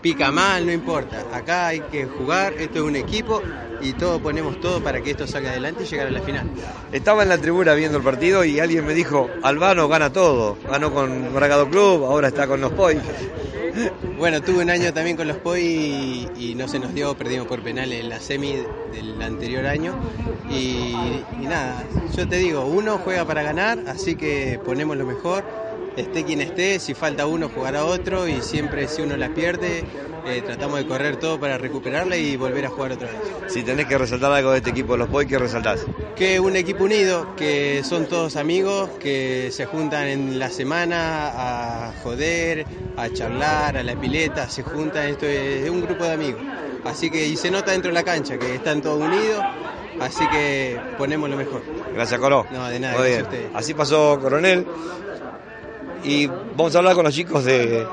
[0.00, 1.24] pica mal, no importa.
[1.32, 3.42] Acá hay que jugar, esto es un equipo
[3.80, 6.50] y todo ponemos todo para que esto salga adelante y llegar a la final.
[6.92, 10.56] Estaba en la tribuna viendo el partido y alguien me dijo, Albano gana todo.
[10.70, 12.98] Ganó con Bragado Club, ahora está con los Poi.
[14.18, 15.62] Bueno, tuve un año también con los POI
[16.36, 18.56] y, y no se nos dio, perdimos por penal en la semi
[18.92, 19.94] del anterior año.
[20.50, 20.94] Y,
[21.40, 21.84] y nada,
[22.16, 25.44] yo te digo, uno juega para ganar, así que ponemos lo mejor,
[25.96, 29.84] esté quien esté, si falta uno jugará otro y siempre si uno la pierde,
[30.26, 33.18] eh, tratamos de correr todo para recuperarla y volver a jugar otra vez.
[33.48, 35.86] Si tenés que resaltar algo de este equipo de los Poi, ¿qué resaltás?
[36.16, 41.92] Que un equipo unido, que son todos amigos, que se juntan en la semana a
[42.02, 46.42] joder, a charlar, a la pileta, se juntan, esto es un grupo de amigos.
[46.84, 49.44] Así que, y se nota dentro de la cancha que están todos unidos,
[50.00, 51.62] así que ponemos lo mejor.
[51.94, 52.46] Gracias, Coro.
[52.50, 53.26] No, de nada, Muy bien.
[53.54, 54.66] Así pasó Coronel.
[56.04, 57.86] Y vamos a hablar con los chicos de,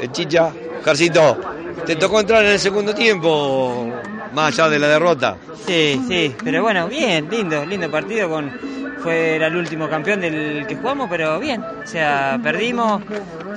[0.00, 0.52] de Chicha.
[0.84, 1.38] Carcito,
[1.86, 3.86] te tocó entrar en el segundo tiempo,
[4.34, 5.36] más allá de la derrota.
[5.66, 8.50] Sí, sí, pero bueno, bien, lindo, lindo partido con
[8.98, 13.02] fue el último campeón del que jugamos, pero bien, o sea, perdimos,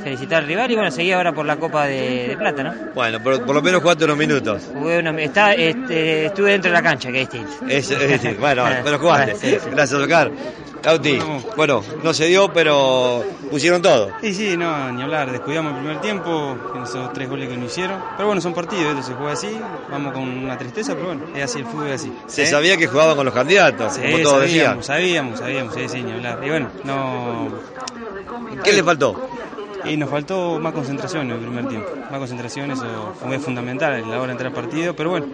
[0.03, 2.73] felicitar al rival y bueno, seguí ahora por la Copa de, de Plata, ¿no?
[2.95, 4.63] Bueno, pero por lo menos jugaste unos minutos.
[4.73, 7.65] Jugué unos- está, este, estuve dentro de la cancha, que es distinto.
[7.67, 9.35] Es, bueno, pero jugaste.
[9.35, 9.69] Sí, sí.
[9.71, 10.31] Gracias, Oscar.
[11.57, 14.09] Bueno, no se dio, pero pusieron todo.
[14.21, 17.99] Sí, sí, no, ni hablar, descuidamos el primer tiempo, esos tres goles que nos hicieron.
[18.15, 21.43] Pero bueno, son partidos, esto se juega así, vamos con una tristeza, pero bueno, es
[21.43, 22.13] así, el fútbol es así.
[22.27, 22.45] Se ¿Eh?
[22.45, 24.83] sabía que jugaban con los candidatos, Sí, como todos decían.
[24.83, 26.39] sabíamos, sabíamos, sabíamos, sí, sí, ni hablar.
[26.43, 27.49] Y bueno, no...
[28.63, 29.27] ¿Qué le faltó?
[29.87, 31.89] Y nos faltó más concentración en el primer tiempo.
[32.09, 34.95] Más concentración, eso fue fundamental a la hora de entrar al partido.
[34.95, 35.27] Pero bueno,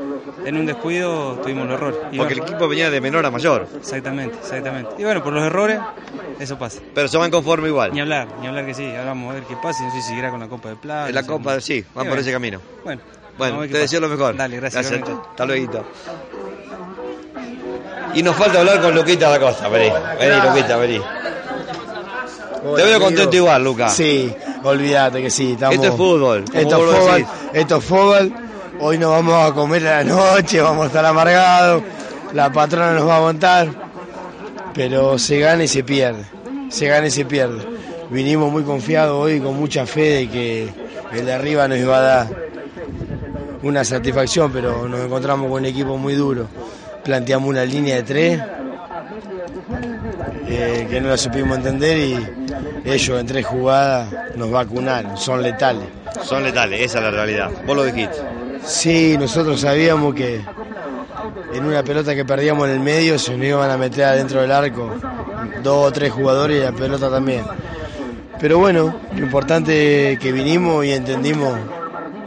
[0.46, 2.06] en un descuido tuvimos el error.
[2.12, 3.68] Y Porque el equipo venía de menor a mayor.
[3.78, 4.92] Exactamente, exactamente.
[4.98, 5.80] Y bueno, por los errores,
[6.40, 6.82] eso pasa.
[6.94, 7.94] Pero se van conforme igual.
[7.94, 8.86] Ni hablar, ni hablar que sí.
[8.88, 9.84] Ahora vamos a ver qué pasa.
[9.84, 11.10] No sé si seguirá con la Copa de Plata.
[11.10, 11.28] En la no.
[11.28, 12.60] Copa, sí, van por bueno, ese camino.
[12.84, 13.02] Bueno,
[13.38, 14.36] Bueno, te deseo lo mejor.
[14.36, 14.86] Dale, gracias.
[14.92, 15.28] igualmente.
[15.30, 15.86] Hasta luego.
[18.14, 19.70] Y nos falta hablar con Luquita da Costa.
[19.70, 21.02] Vení, vení, Luquita, vení.
[22.62, 23.90] Te veo contento igual, Luca.
[23.90, 25.54] Sí, olvídate que sí.
[25.54, 25.76] Estamos...
[25.76, 27.26] Esto es fútbol, Esto es fútbol.
[27.54, 28.34] Esto es fútbol.
[28.80, 31.84] Hoy nos vamos a comer a la noche, vamos a estar amargados.
[32.34, 33.68] La patrona nos va a aguantar.
[34.74, 36.24] Pero se gana y se pierde.
[36.70, 37.62] Se gana y se pierde.
[38.10, 40.70] Vinimos muy confiados hoy con mucha fe de que
[41.14, 42.28] el de arriba nos iba a dar
[43.64, 46.48] una satisfacción, pero nos encontramos con un equipo muy duro.
[47.04, 48.42] Planteamos una línea de tres
[50.56, 52.28] eh, que no la supimos entender y
[52.86, 55.88] ellos en tres jugadas nos vacunaron, son letales.
[56.24, 57.50] Son letales, esa es la realidad.
[57.66, 58.18] Vos lo dijiste.
[58.64, 60.42] Sí, nosotros sabíamos que
[61.54, 64.52] en una pelota que perdíamos en el medio se nos iban a meter adentro del
[64.52, 64.92] arco
[65.64, 67.44] dos o tres jugadores y la pelota también.
[68.40, 71.54] Pero bueno, lo importante es que vinimos y entendimos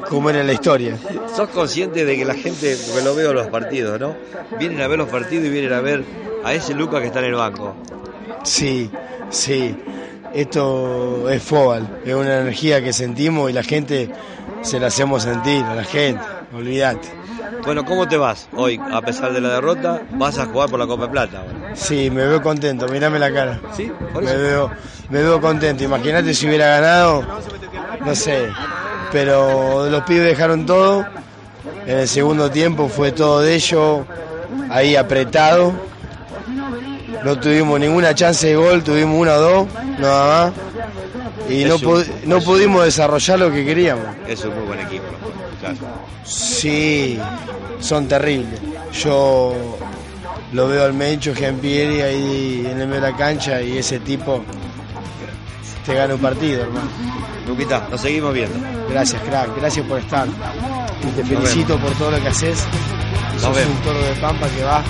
[0.08, 0.96] cómo era la historia.
[1.34, 4.14] Sos consciente de que la gente, porque lo veo en los partidos, ¿no?
[4.58, 6.04] Vienen a ver los partidos y vienen a ver
[6.44, 7.74] a ese Luca que está en el banco.
[8.44, 8.90] Sí,
[9.30, 9.76] sí.
[10.32, 14.10] Esto es fútbol, es una energía que sentimos y la gente
[14.62, 16.20] se la hacemos sentir a la gente,
[16.52, 17.08] olvídate.
[17.64, 18.80] Bueno, ¿cómo te vas hoy?
[18.92, 21.38] A pesar de la derrota, vas a jugar por la Copa de Plata.
[21.38, 21.76] ahora.
[21.76, 23.60] Sí, me veo contento, mirame la cara.
[23.76, 24.70] Sí, me veo,
[25.08, 25.84] me veo contento.
[25.84, 27.24] Imagínate si hubiera ganado,
[28.04, 28.48] no sé.
[29.12, 31.06] Pero los pibes dejaron todo.
[31.86, 34.00] En el segundo tiempo fue todo de ellos,
[34.68, 35.93] ahí apretado.
[37.24, 39.66] No tuvimos ninguna chance de gol, tuvimos una o dos,
[39.98, 41.50] nada más.
[41.50, 44.04] Y no, un- no pudimos desarrollar lo que queríamos.
[44.26, 45.04] Es un muy buen equipo.
[45.60, 45.76] claro.
[46.24, 47.18] Sí,
[47.80, 48.60] son terribles.
[48.92, 49.76] Yo
[50.52, 54.42] lo veo al Mencho Giampieri ahí en el medio de la cancha y ese tipo
[55.84, 56.88] te gana un partido, hermano.
[57.46, 58.56] Luquita, nos seguimos viendo.
[58.90, 60.26] Gracias, crack, gracias por estar.
[61.02, 62.58] Y te felicito por todo lo que haces.
[63.38, 63.74] Sos vemos.
[63.76, 64.82] un toro de pampa que va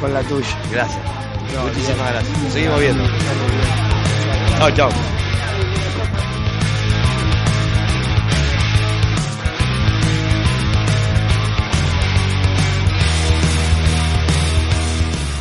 [0.00, 0.46] con la tuya.
[0.72, 0.98] Gracias.
[1.62, 2.42] Muchísimas gracias.
[2.42, 3.04] Nos seguimos viendo.
[4.58, 4.90] Chao, chao.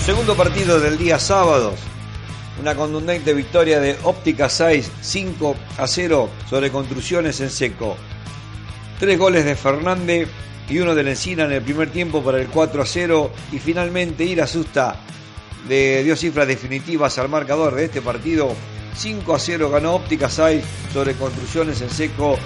[0.06, 1.74] Segundo partido del día sábado.
[2.60, 7.96] Una contundente victoria de Óptica 6, 5 a 0 sobre Construcciones en seco.
[9.00, 10.30] Tres goles de Fernández
[10.70, 13.32] y uno de Lencina en el primer tiempo para el 4 a 0.
[13.54, 14.98] Y finalmente Ira Susta
[15.68, 18.54] le dio cifras definitivas al marcador de este partido.
[18.96, 22.38] 5 a 0 ganó Óptica 6 sobre Construcciones en seco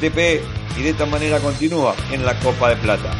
[0.00, 0.42] TP
[0.78, 3.10] y de esta manera continúa en la Copa de Plata.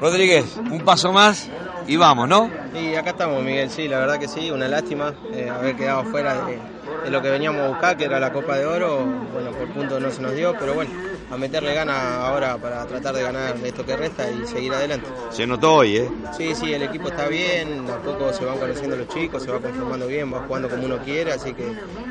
[0.00, 1.48] Rodríguez, un paso más
[1.88, 2.50] y vamos, ¿no?
[2.74, 6.46] Y acá estamos, Miguel, sí, la verdad que sí, una lástima eh, haber quedado fuera
[6.46, 6.58] de,
[7.04, 9.04] de lo que veníamos a buscar, que era la Copa de Oro.
[9.32, 10.90] Bueno, por punto no se nos dio, pero bueno,
[11.30, 15.06] a meterle ganas ahora para tratar de ganar esto que resta y seguir adelante.
[15.30, 16.10] Se notó hoy, ¿eh?
[16.36, 19.60] Sí, sí, el equipo está bien, a poco se van conociendo los chicos, se va
[19.60, 21.66] conformando bien, va jugando como uno quiere, así que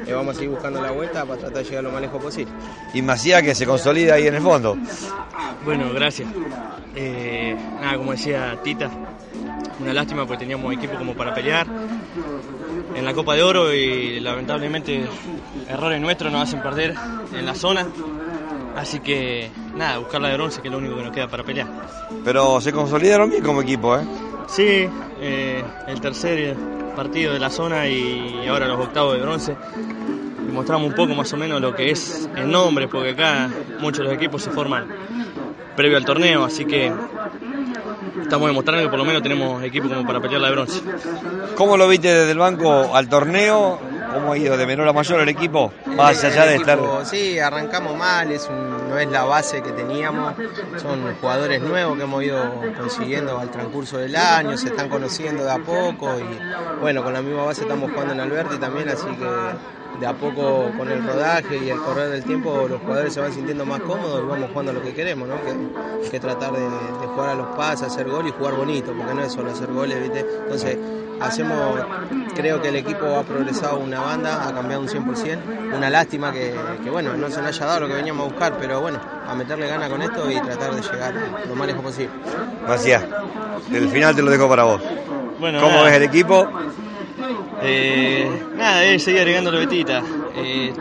[0.06, 2.52] eh, vamos a seguir buscando la vuelta para tratar de llegar lo más lejos posible.
[2.94, 4.78] Y Macías que se consolida ahí en el fondo.
[5.64, 6.30] Bueno, gracias.
[6.96, 8.90] Eh, nada, como decía Tita,
[9.80, 11.68] una lástima porque teníamos equipo como para pelear
[12.94, 15.06] en la Copa de Oro y lamentablemente
[15.68, 16.96] errores nuestros nos hacen perder
[17.34, 17.88] en la zona.
[18.76, 21.44] Así que nada, buscar la de bronce que es lo único que nos queda para
[21.44, 21.68] pelear.
[22.24, 24.04] Pero se consolidaron bien como equipo, ¿eh?
[24.48, 24.88] Sí,
[25.22, 26.56] eh, el tercer
[26.96, 29.56] partido de la zona y ahora los octavos de bronce.
[30.48, 34.00] Y mostramos un poco más o menos lo que es el nombre, porque acá muchos
[34.00, 34.88] de los equipos se forman
[35.76, 36.92] previo al torneo, así que
[38.22, 40.82] estamos demostrando que por lo menos tenemos equipo como para pelear la de bronce.
[41.56, 43.80] ¿Cómo lo viste desde el banco al torneo?
[44.14, 45.74] ¿Cómo ha ido de menor a mayor el equipo?
[45.98, 46.80] Más El- allá el de estar...
[47.04, 50.34] Sí, arrancamos mal, es un- no es la base que teníamos,
[50.82, 52.38] son jugadores nuevos que hemos ido
[52.80, 57.22] consiguiendo al transcurso del año, se están conociendo de a poco y bueno, con la
[57.22, 59.26] misma base estamos jugando en Alberti también, así que
[60.00, 63.32] de a poco con el rodaje y el correr del tiempo los jugadores se van
[63.34, 65.36] sintiendo más cómodos y vamos jugando lo que queremos, ¿no?
[65.44, 69.14] Que, que tratar de, de jugar a los pases, hacer gol y jugar bonito, porque
[69.14, 70.20] no es solo hacer goles, ¿viste?
[70.44, 70.78] Entonces
[71.22, 71.80] hacemos,
[72.36, 76.54] creo que el equipo ha progresado una banda, ha cambiado un 100%, una lástima que,
[76.84, 79.34] que, bueno, no se nos haya dado lo que veníamos a buscar, pero bueno, a
[79.34, 81.14] meterle gana con esto y tratar de llegar
[81.48, 82.10] lo más lejos posible.
[82.68, 83.04] Macías,
[83.72, 84.82] el final te lo dejo para vos.
[85.40, 85.84] Bueno, ¿Cómo nada.
[85.86, 86.48] ves el equipo?
[87.62, 90.02] Eh, nada, es seguir agregándole Betita.
[90.36, 90.74] Eh,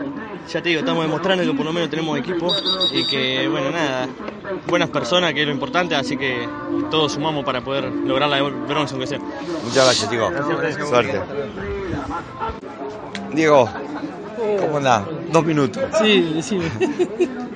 [0.51, 2.53] ya te digo, estamos demostrando que por lo menos tenemos equipo
[2.93, 4.07] y que, bueno, nada,
[4.67, 6.47] buenas personas, que es lo importante, así que
[6.91, 9.19] todos sumamos para poder lograr la bronce, aunque sea.
[9.63, 10.31] Muchas gracias, chicos.
[10.87, 11.19] Suerte.
[13.33, 13.69] Diego,
[14.59, 15.03] ¿cómo andás?
[15.31, 15.83] Dos minutos.
[16.01, 16.65] Sí, decime.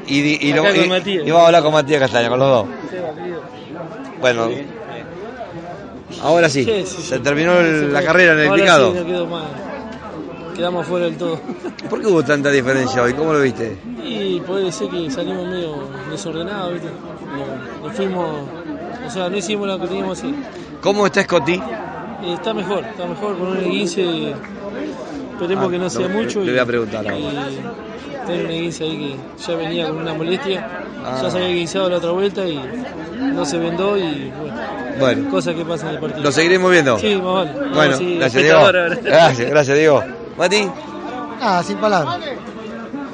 [0.07, 2.67] Y, y, y- y vamos a hablar con Matías Castaña, con los dos.
[4.19, 4.49] Bueno,
[6.22, 8.91] ahora sí, Sí, sí, se terminó Se la carrera en el Ahora picado.
[8.93, 9.47] Sí, no quedó mal.
[10.55, 11.39] Quedamos fuera del todo.
[11.89, 13.14] ¿Por qué hubo tanta diferencia hoy?
[13.14, 13.78] ¿Cómo lo viste?
[14.03, 16.89] Y puede ser que salimos medio desordenados, ¿viste?
[16.89, 18.30] No, nos fuimos.
[19.07, 20.39] O sea, no hicimos lo que teníamos que hacer.
[20.82, 21.53] ¿Cómo está Scotty?
[21.53, 24.34] Eh, está mejor, está mejor con un 15.
[25.34, 26.41] Esperemos Ah, que no sea mucho.
[26.43, 27.47] le voy a preguntar ahora.
[28.30, 28.97] 15 ahí
[29.38, 30.67] que ya venía con una molestia.
[31.05, 31.19] Ah.
[31.21, 32.59] Ya se había guisado la otra vuelta y
[33.34, 34.53] no se vendó y bueno.
[34.99, 35.30] Bueno.
[35.32, 36.23] Cosas que pasan en el partido.
[36.23, 36.99] ¿Lo seguiremos viendo?
[36.99, 37.69] Sí, más vale.
[37.73, 38.59] Bueno, sí, gracias Diego.
[39.03, 40.03] Gracias, gracias Diego.
[40.38, 40.69] Mati,
[41.41, 42.17] Ah, sin palabras.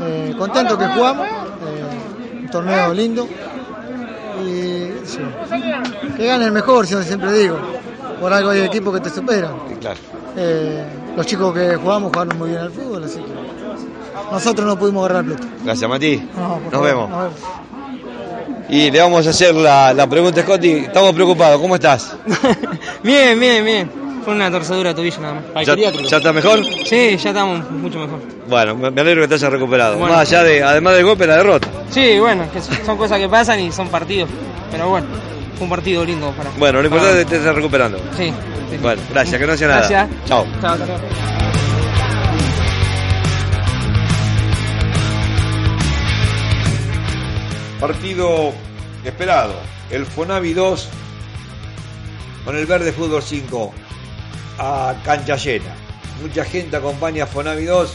[0.02, 3.28] Eh, contento que jugamos, eh, un torneo lindo.
[4.44, 5.20] Y sí,
[6.18, 7.58] que gane el mejor, yo siempre digo.
[8.20, 9.54] Por algo hay equipos que te superan.
[9.80, 10.00] claro.
[10.38, 10.84] Eh,
[11.16, 13.32] los chicos que jugamos jugaron muy bien al fútbol, así que
[14.32, 15.48] nosotros no pudimos agarrar el plato.
[15.64, 16.18] Gracias Mati.
[16.36, 17.10] No, Nos favor, vemos.
[17.10, 17.40] nos vemos.
[18.70, 20.72] Y le vamos a hacer la, la pregunta a Scotty.
[20.72, 22.16] Estamos preocupados, ¿cómo estás?
[23.04, 23.92] Bien, bien, bien.
[24.24, 25.66] Fue una torcedura de tobillo nada más.
[25.68, 26.66] ¿Ya, ya está mejor?
[26.84, 28.20] Sí, ya estamos mucho mejor.
[28.50, 29.98] Bueno, me alegro que te hayas recuperado.
[30.00, 30.16] Bueno.
[30.16, 31.68] Más allá de, además del golpe, la derrota.
[31.92, 34.28] Sí, bueno, que son cosas que pasan y son partidos.
[34.72, 35.06] Pero bueno,
[35.58, 36.50] fue un partido lindo para.
[36.58, 38.00] Bueno, lo para- importante es que te estés recuperando.
[38.18, 38.34] Sí.
[38.72, 38.78] sí.
[38.82, 39.80] Bueno, gracias, que no sea nada.
[39.88, 40.10] Gracias.
[40.28, 40.46] Chao.
[40.60, 41.45] Chao, chao.
[47.86, 48.52] Partido
[49.04, 49.54] esperado.
[49.92, 50.90] El Fonavi 2
[52.44, 53.74] con el Verde Fútbol 5
[54.58, 55.76] a cancha llena.
[56.20, 57.94] Mucha gente acompaña a Fonavi 2.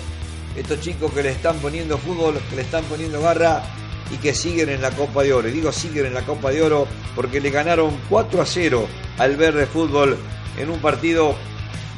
[0.55, 3.65] Estos chicos que le están poniendo fútbol, que le están poniendo garra
[4.13, 5.49] y que siguen en la Copa de Oro.
[5.49, 6.87] Y digo siguen en la Copa de Oro
[7.17, 8.87] porque le ganaron 4 a 0
[9.19, 10.17] al Verde Fútbol
[10.57, 11.35] en un partido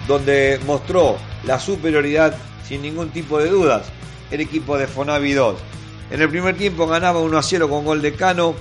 [0.08, 2.34] donde mostró la superioridad
[2.66, 3.82] sin ningún tipo de dudas
[4.30, 5.56] el equipo de Fonavi 2.
[6.12, 8.54] En el primer tiempo ganaba 1 a 0 con gol de Cano.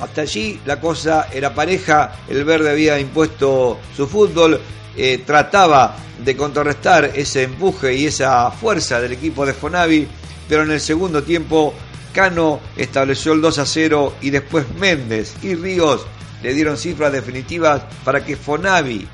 [0.00, 2.12] Hasta allí la cosa era pareja.
[2.28, 4.60] El verde había impuesto su fútbol.
[4.96, 5.94] eh, trataba
[6.24, 10.08] de contrarrestar ese empuje y esa fuerza del equipo de Fonavi.
[10.48, 11.72] Pero en el segundo tiempo
[12.12, 16.04] Cano estableció el 2 a 0 y después Méndez y Ríos
[16.42, 19.06] le dieron cifras definitivas para que Fonavi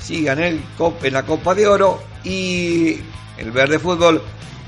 [0.00, 0.60] siga en, el,
[1.00, 2.98] en la Copa de Oro y
[3.38, 4.20] el verde fútbol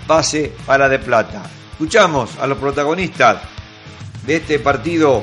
[0.07, 1.58] pase para de plata.
[1.79, 3.41] Escuchamos a los protagonistas
[4.27, 5.23] de este partido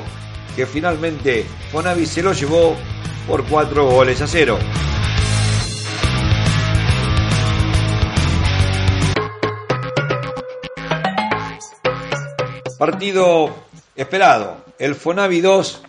[0.56, 2.74] que finalmente Fonavi se lo llevó
[3.28, 4.58] por cuatro goles a cero.
[12.78, 13.54] Partido
[13.94, 14.64] esperado.
[14.78, 15.82] El Fonavi 2.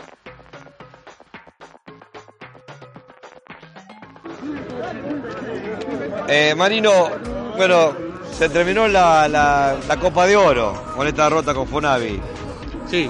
[6.27, 7.07] Eh, Marino,
[7.55, 8.06] bueno,
[8.37, 12.19] se terminó la, la- la Copa de Oro con esta derrota con Fonavi.
[12.89, 13.09] Sí,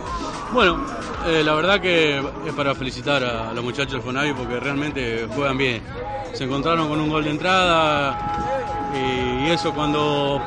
[0.53, 0.86] bueno,
[1.28, 5.57] eh, la verdad que es para felicitar a los muchachos de Fonavi porque realmente juegan
[5.57, 5.82] bien.
[6.34, 8.17] Se encontraron con un gol de entrada
[8.93, 10.41] y eso cuando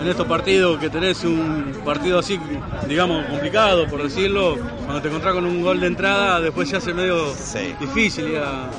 [0.00, 2.38] en estos partidos que tenés un partido así,
[2.86, 6.94] digamos, complicado por decirlo, cuando te encontrás con un gol de entrada después se hace
[6.94, 7.32] medio
[7.80, 8.70] difícil ir a,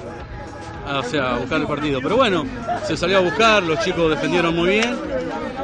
[0.95, 1.99] a- o sea, a buscar el partido.
[2.01, 2.45] Pero bueno,
[2.87, 4.97] se salió a buscar, los chicos defendieron muy bien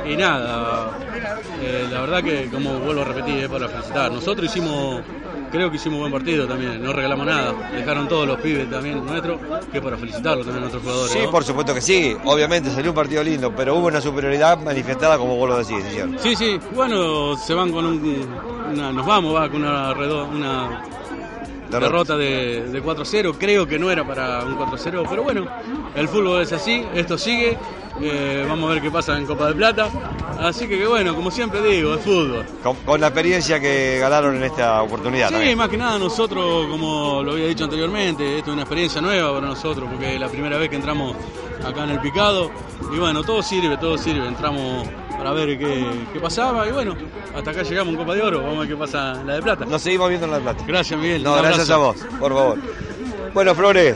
[0.10, 0.92] y nada,
[1.62, 4.12] eh, la verdad que como vuelvo a repetir, es para felicitar.
[4.12, 5.02] Nosotros hicimos,
[5.52, 9.40] creo que hicimos buen partido también, no regalamos nada, dejaron todos los pibes también nuestros,
[9.72, 11.12] que para felicitarlos también a nuestros jugadores.
[11.14, 11.32] Sí, ¿no?
[11.32, 12.16] por supuesto que sí.
[12.26, 15.94] Obviamente salió un partido lindo, pero hubo una superioridad manifestada, como vos lo decís, ¿es
[15.94, 16.20] cierto?
[16.22, 18.28] Sí, sí, bueno, se van con un,
[18.74, 20.82] una- nos vamos, va con una, una
[21.70, 25.46] derrota de, de 4-0, creo que no era para un 4-0, pero bueno,
[25.96, 27.58] el fútbol es así, esto sigue,
[28.02, 29.90] eh, vamos a ver qué pasa en Copa de Plata,
[30.40, 32.46] así que, que bueno, como siempre digo, es fútbol.
[32.64, 35.28] Con, con la experiencia que ganaron en esta oportunidad.
[35.28, 35.58] Sí, también.
[35.58, 39.48] más que nada nosotros, como lo había dicho anteriormente, esto es una experiencia nueva para
[39.48, 41.16] nosotros, porque es la primera vez que entramos
[41.66, 42.52] acá en el picado,
[42.94, 44.88] y bueno, todo sirve, todo sirve, entramos
[45.18, 46.96] para ver qué, qué pasaba, y bueno,
[47.36, 49.42] hasta acá llegamos en Copa de Oro, vamos a ver qué pasa en la de
[49.42, 49.66] Plata.
[49.66, 50.64] Nos seguimos viendo en la de Plata.
[50.68, 51.24] Gracias, Miguel.
[51.24, 52.58] No, gracias a vos, por favor.
[53.34, 53.96] Bueno, Flores.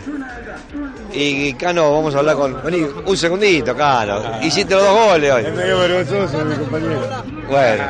[1.14, 2.64] Y Cano, vamos a hablar con.
[2.64, 4.22] Vení, un segundito, Cano.
[4.42, 5.46] Hiciste los dos goles hoy.
[5.46, 7.02] Es medio vergonzoso, mi compañero.
[7.50, 7.84] Bueno.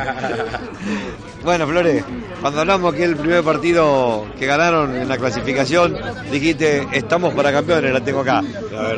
[1.44, 2.04] Bueno, Flores,
[2.40, 5.96] cuando hablamos que el primer partido que ganaron en la clasificación,
[6.30, 8.42] dijiste, estamos para campeones, la tengo acá.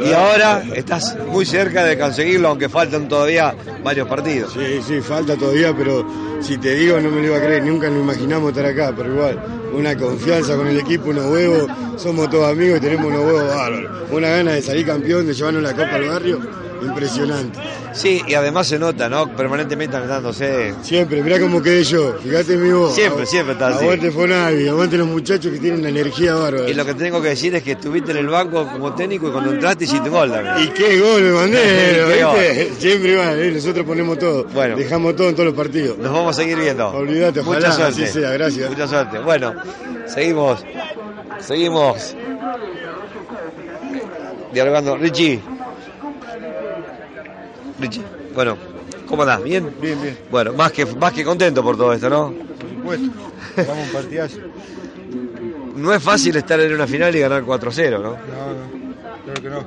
[0.04, 4.52] Y ahora estás muy cerca de conseguirlo, aunque faltan todavía varios partidos.
[4.52, 6.06] Sí, sí, falta todavía, pero
[6.40, 9.14] si te digo no me lo iba a creer, nunca nos imaginamos estar acá, pero
[9.14, 9.42] igual,
[9.74, 11.66] una confianza con el equipo, unos huevos,
[11.96, 14.10] somos todos amigos y tenemos unos huevos bárbaros.
[14.10, 16.40] Una gana de salir campeón, de llevarnos la copa al barrio,
[16.82, 17.58] impresionante.
[17.92, 19.34] Sí, y además se nota, ¿no?
[19.36, 20.74] Permanentemente anotándose.
[20.82, 22.94] Siempre, mirá cómo quedé yo, fíjate mi voz.
[22.94, 23.84] Siempre, siempre está así.
[23.84, 26.68] Aguante Fonavi, aguante los muchachos que tienen una energía bárbara.
[26.68, 29.32] Y lo que tengo que decir es que estuviste en el banco como técnico y
[29.32, 30.56] cuando entraste hiciste gol también.
[30.58, 32.70] Y qué gol me mandé.
[32.78, 33.52] Siempre igual, ¿eh?
[33.52, 34.44] nosotros ponemos todo.
[34.44, 34.76] Bueno.
[34.76, 35.98] Dejamos todo en todos los partidos.
[35.98, 36.88] Nos vamos a seguir viendo.
[36.88, 38.04] Olvídate, ojalá Mucha suerte.
[38.04, 38.68] así sea, gracias.
[38.70, 39.18] Mucha suerte.
[39.18, 39.54] Bueno,
[40.06, 40.64] seguimos.
[41.40, 42.16] Seguimos.
[44.52, 44.96] Dialogando.
[44.96, 45.53] Richie.
[47.84, 48.02] Richie.
[48.34, 48.56] Bueno,
[49.06, 49.42] ¿cómo andás?
[49.42, 49.70] ¿Bien?
[49.80, 50.18] Bien, bien.
[50.30, 52.32] Bueno, más que, más que contento por todo esto, ¿no?
[52.32, 53.06] Por supuesto.
[53.56, 54.38] Vamos un partidazo.
[55.76, 57.98] No es fácil estar en una final y ganar 4-0, ¿no?
[57.98, 58.16] No, no,
[59.24, 59.64] claro que no.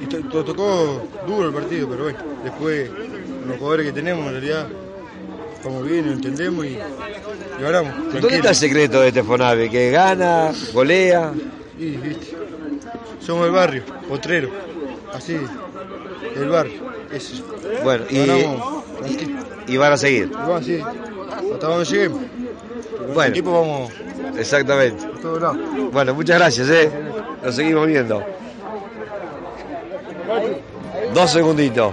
[0.00, 2.90] Y to- to- tocó duro el partido, pero bueno, después
[3.46, 4.66] los jugadores que tenemos en realidad
[5.64, 6.78] vamos bien, lo entendemos y, y
[7.62, 7.92] ganamos.
[8.20, 9.68] ¿Dónde está el secreto de este Fonavi?
[9.68, 11.32] Que gana, golea.
[11.78, 12.36] Y, viste,
[13.20, 14.50] somos el barrio, potrero,
[15.12, 15.36] así,
[16.36, 16.80] el barrio,
[17.12, 17.44] eso.
[17.82, 20.30] Bueno, y, y van a seguir.
[20.30, 22.20] Vamos así, hasta donde lleguemos.
[22.98, 23.30] Con el Bueno.
[23.30, 23.92] equipo vamos
[24.38, 25.04] Exactamente.
[25.92, 26.90] Bueno, muchas gracias, ¿eh?
[27.44, 28.22] Nos seguimos viendo.
[31.14, 31.92] Dos segunditos.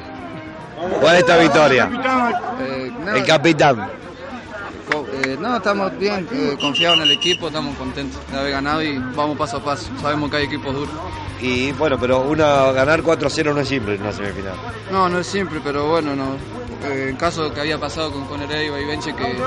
[1.02, 1.90] ¿Cuál es esta victoria?
[2.62, 3.90] Eh, El capitán.
[4.92, 8.98] Eh, no, estamos bien, eh, confiados en el equipo, estamos contentos de haber ganado y
[8.98, 9.90] vamos paso a paso.
[10.02, 10.94] Sabemos que hay equipos duros.
[11.42, 14.56] Y bueno, pero una ganar 4-0 no es simple en una semifinal.
[14.92, 16.36] No, no es simple, pero bueno, no.
[16.84, 19.38] Eh, en caso que había pasado con Conerea y Benche que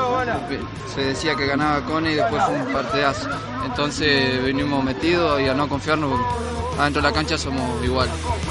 [0.95, 3.28] se decía que ganaba Cone y después fue un partidazo.
[3.64, 8.09] Entonces venimos metidos y a no confiarnos porque adentro de la cancha somos igual.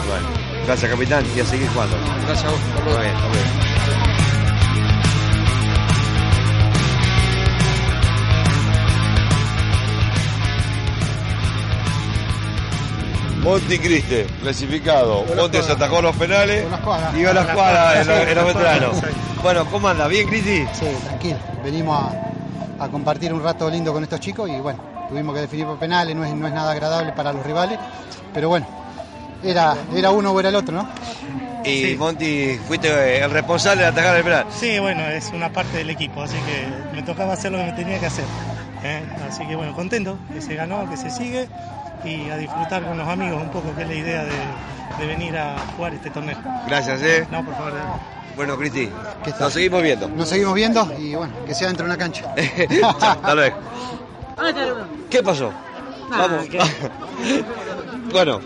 [0.07, 0.27] Bueno,
[0.65, 1.95] gracias capitán y a seguir jugando.
[2.25, 4.00] Gracias a vos.
[13.43, 15.25] Monti Criste, clasificado.
[15.35, 16.63] Monti se atajó los penales
[17.15, 18.97] y a la escuadra en los- Sí, veteranos.
[18.97, 19.05] sí.
[19.41, 20.07] Bueno, ¿cómo anda?
[20.07, 20.65] ¿Bien, Cristi?
[20.73, 21.37] Sí, tranquilo.
[21.63, 22.03] Venimos
[22.79, 24.79] a, a compartir un rato lindo con estos chicos y bueno,
[25.09, 27.79] tuvimos que definir por penales, no es, no es nada agradable para los rivales,
[28.33, 28.65] pero bueno,
[29.43, 30.87] era, era uno o era el otro, ¿no?
[31.63, 34.45] Y Monti, fuiste el responsable de atajar el penal.
[34.59, 37.71] Sí, bueno, es una parte del equipo, así que me tocaba hacer lo que me
[37.73, 38.25] tenía que hacer.
[38.83, 39.03] ¿eh?
[39.29, 41.47] Así que bueno, contento, que se ganó, que se sigue
[42.03, 44.31] y a disfrutar con los amigos un poco, que es la idea de,
[44.99, 46.37] de venir a jugar este torneo.
[46.67, 47.27] Gracias, eh.
[47.31, 47.73] No, por favor.
[48.35, 48.89] Bueno, Cristi,
[49.39, 50.07] nos seguimos viendo.
[50.07, 52.33] Nos seguimos viendo y bueno, que sea dentro de una cancha.
[52.99, 53.57] Hasta luego.
[55.09, 55.51] ¿Qué pasó?
[56.09, 56.47] Vamos.
[58.11, 58.39] bueno,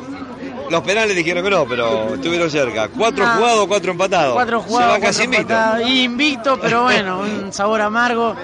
[0.70, 2.90] los penales dijeron que no, pero estuvieron cerca.
[2.90, 3.36] Cuatro Ah.
[3.38, 4.34] jugados, cuatro empatados.
[4.34, 5.80] Cuatro Se jugados, va cuatro casi invicto.
[5.88, 8.36] Invicto, pero bueno, un sabor amargo.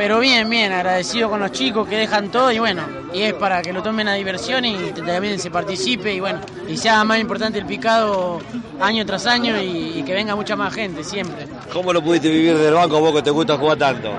[0.00, 3.60] Pero bien, bien, agradecido con los chicos que dejan todo y bueno, y es para
[3.60, 7.58] que lo tomen a diversión y también se participe y bueno, y sea más importante
[7.58, 8.40] el picado
[8.80, 11.46] año tras año y, y que venga mucha más gente siempre.
[11.70, 14.18] ¿Cómo lo pudiste vivir del banco vos que te gusta jugar tanto?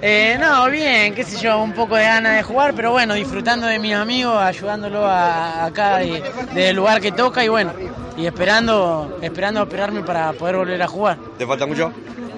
[0.00, 3.66] Eh, no, bien, qué sé yo, un poco de ganas de jugar, pero bueno, disfrutando
[3.66, 6.22] de mis amigos, ayudándolo a, acá de-
[6.52, 7.74] desde el lugar que toca y bueno,
[8.16, 11.18] y esperando, esperando operarme para poder volver a jugar.
[11.36, 11.92] ¿Te falta mucho?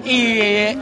[0.05, 0.77] Y eh,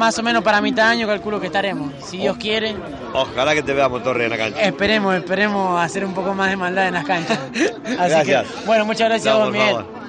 [0.00, 2.74] más o menos para mitad de año calculo que estaremos, si Dios quiere.
[3.12, 4.62] Ojalá que te veamos, Torre, en la cancha.
[4.62, 7.38] Esperemos, esperemos hacer un poco más de maldad en las canchas.
[7.52, 8.46] Así Gracias.
[8.46, 9.68] que, bueno, muchas gracias No, a vos, Miguel.
[9.76, 10.00] favor.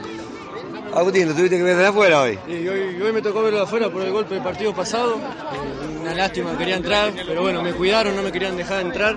[0.93, 2.39] Agustín, lo tuviste que ver desde afuera hoy.
[2.47, 5.15] Y hoy, hoy me tocó verlo de afuera por el golpe del partido pasado.
[5.17, 9.15] Eh, Una lástima, quería entrar, pero bueno, me cuidaron, no me querían dejar entrar.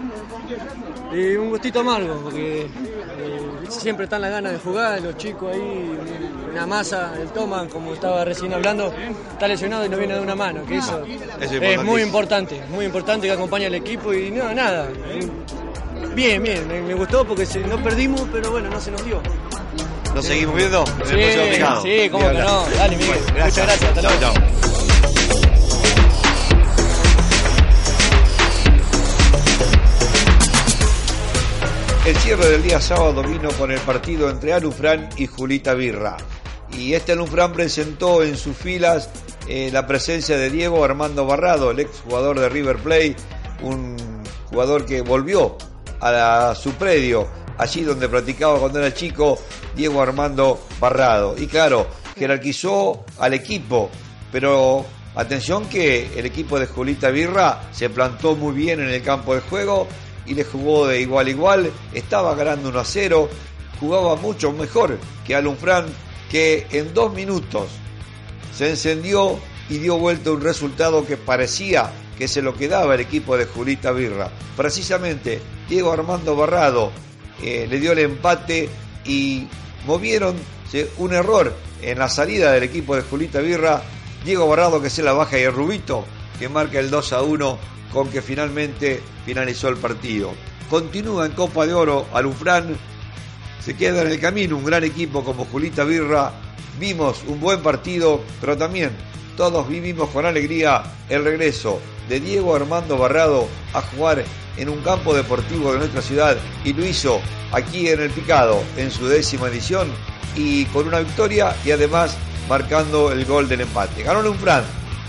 [1.13, 5.99] Y un gustito amargo, porque eh, siempre están las ganas de jugar, los chicos ahí,
[6.53, 8.93] una masa, el Toman, como estaba recién hablando,
[9.33, 11.03] está lesionado y no viene de una mano, que eso,
[11.41, 14.89] es muy importante, muy importante que acompañe al equipo y no, nada.
[16.15, 19.21] Bien, bien, me, me gustó porque se- no perdimos, pero bueno, no se nos dio.
[20.15, 20.85] ¿Nos seguimos viendo?
[21.05, 21.15] Sí,
[21.83, 22.65] sí, cómo que no.
[22.77, 23.19] Dale, Miguel.
[23.33, 24.21] Bueno, Muchas gracias, hasta luego.
[24.21, 24.74] Chao, chao.
[32.05, 36.19] El cierre del día sábado vino con el partido entre Alufrán y Julita Birra.
[36.77, 39.09] Y este Alufrán presentó en sus filas
[39.49, 43.17] eh, la presencia de Diego Armando Barrado, el ex jugador de River Plate,
[43.63, 43.97] un
[44.51, 45.57] jugador que volvió
[45.99, 47.27] a su predio,
[47.57, 49.39] allí donde practicaba cuando era chico,
[49.75, 51.35] Diego Armando Barrado.
[51.39, 51.87] Y claro,
[52.19, 53.89] jerarquizó al equipo,
[54.31, 54.85] pero
[55.15, 59.41] atención que el equipo de Julita Birra se plantó muy bien en el campo de
[59.41, 59.89] juego
[60.27, 63.29] y le jugó de igual a igual, estaba ganando 1 a 0,
[63.81, 65.87] jugaba mucho mejor que Alunfran,
[66.31, 67.69] que en dos minutos
[68.57, 73.37] se encendió y dio vuelta un resultado que parecía que se lo quedaba el equipo
[73.37, 74.31] de Julita Birra.
[74.57, 76.93] Precisamente Diego Armando Barrado
[77.43, 78.69] eh, le dio el empate
[79.05, 79.49] y
[79.87, 80.37] movieron
[80.99, 83.83] un error en la salida del equipo de Julita Birra.
[84.25, 86.05] Diego Barrado que se la baja y el Rubito
[86.39, 87.59] que marca el 2 a 1
[87.95, 90.33] con que finalmente finalizó el partido.
[90.69, 92.77] Continúa en Copa de Oro Alufrán
[93.65, 96.33] se queda en el camino un gran equipo como Julita Birra.
[96.79, 98.91] Vimos un buen partido, pero también
[99.39, 104.23] todos vivimos con alegría el regreso de Diego Armando Barrado a jugar
[104.59, 107.21] en un campo deportivo de nuestra ciudad y lo hizo
[107.53, 109.89] aquí en el Picado en su décima edición
[110.37, 112.17] y con una victoria y además
[112.49, 114.03] marcando el gol del empate.
[114.03, 114.65] Ganó un Fran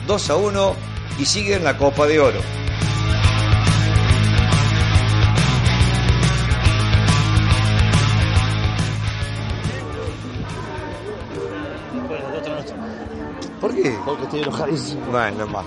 [0.08, 0.76] 2 a 1
[1.20, 2.64] y sigue en la Copa de Oro.
[13.66, 13.97] ¿Por qué?
[14.05, 15.01] Porque estoy enojadísimo.
[15.11, 15.66] Bueno, más.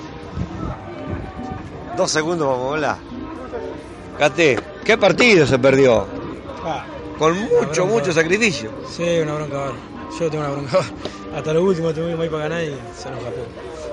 [1.96, 2.96] Dos segundos vamos a hablar.
[4.18, 6.07] Cate, ¿qué partido se perdió?
[6.64, 6.84] Ah,
[7.18, 8.70] Con mucho, mucho sacrificio.
[8.88, 9.57] sí, una bronca.
[9.57, 9.78] bárbara.
[10.18, 10.78] Yo tengo una bronca.
[11.36, 13.40] Hasta lo último tuvimos ahí para ganar y se nos escapó.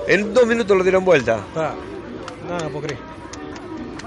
[0.06, 1.40] En dos minutos lo dieron vuelta.
[1.52, 1.74] Pa,
[2.48, 3.00] no, no puedo creer.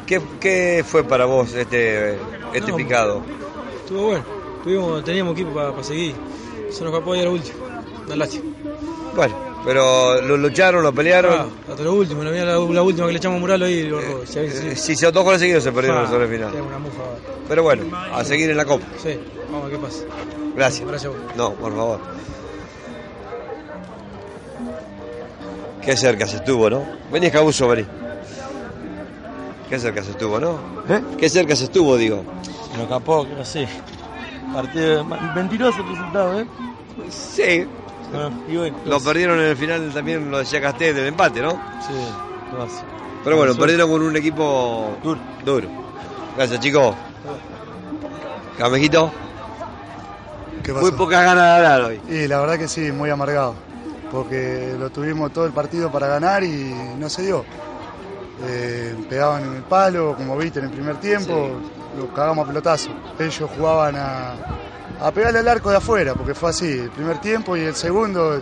[0.08, 2.18] ¿Qué, qué fue para vos este,
[2.54, 3.22] este No, picado?
[3.84, 4.24] Estuvo bueno.
[4.64, 6.16] Tuvimos, teníamos equipo para seguir.
[6.72, 7.58] Se nos escapó ahí a lo último.
[8.06, 8.46] Una lástima.
[9.16, 9.36] Bueno,
[9.66, 11.34] pero lo lucharon, lo pelearon.
[11.40, 12.24] Ah, hasta lo último.
[12.24, 13.84] La, la, la última que le echamos mural ahí.
[13.84, 16.54] Lo, lo- si Eh, Si se dos goles seguidos se perdieron sobre el final.
[16.62, 17.04] una mufa.
[17.48, 17.84] Pero bueno,
[18.14, 18.86] a seguir en la copa.
[19.02, 19.20] Sí,
[19.52, 20.00] vamos a ver qué pasa.
[20.56, 20.88] Gracias.
[20.88, 21.36] Gracias a vos.
[21.36, 22.00] No, por favor.
[25.84, 26.84] Qué cerca se estuvo, ¿no?
[27.12, 27.86] Vení, Escabuso, vení.
[29.70, 30.60] Qué cerca se estuvo, ¿no?
[30.90, 31.02] ¿Eh?
[31.18, 32.24] Qué cerca se estuvo, digo.
[32.72, 33.68] Se nos escapó, que no sé.
[34.54, 35.06] Partido
[35.36, 36.46] mentiroso el resultado, ¿eh?
[37.10, 37.66] Sí.
[38.14, 41.52] Ah, y bueno, Lo perdieron en el final también, lo decía Casté, del empate, ¿no?
[41.88, 41.94] Sí,
[42.52, 42.82] no hace.
[43.24, 45.20] Pero bueno, perdieron con un equipo Duro.
[45.46, 45.68] duro.
[46.36, 46.96] Gracias, chicos.
[48.58, 49.12] Camejito.
[50.82, 52.02] Muy pocas ganas de ganar hoy.
[52.10, 53.56] Y la verdad que sí, muy amargado,
[54.12, 57.44] porque lo tuvimos todo el partido para ganar y no se dio.
[58.46, 61.52] Eh, pegaban en el palo, como viste en el primer tiempo,
[61.98, 62.90] los cagamos a pelotazo.
[63.18, 64.34] Ellos jugaban a,
[65.02, 68.42] a pegarle al arco de afuera, porque fue así, el primer tiempo y el segundo.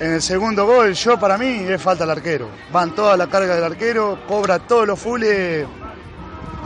[0.00, 2.48] En el segundo gol, yo para mí es falta al arquero.
[2.72, 5.66] Van toda la carga del arquero, cobra todos los fules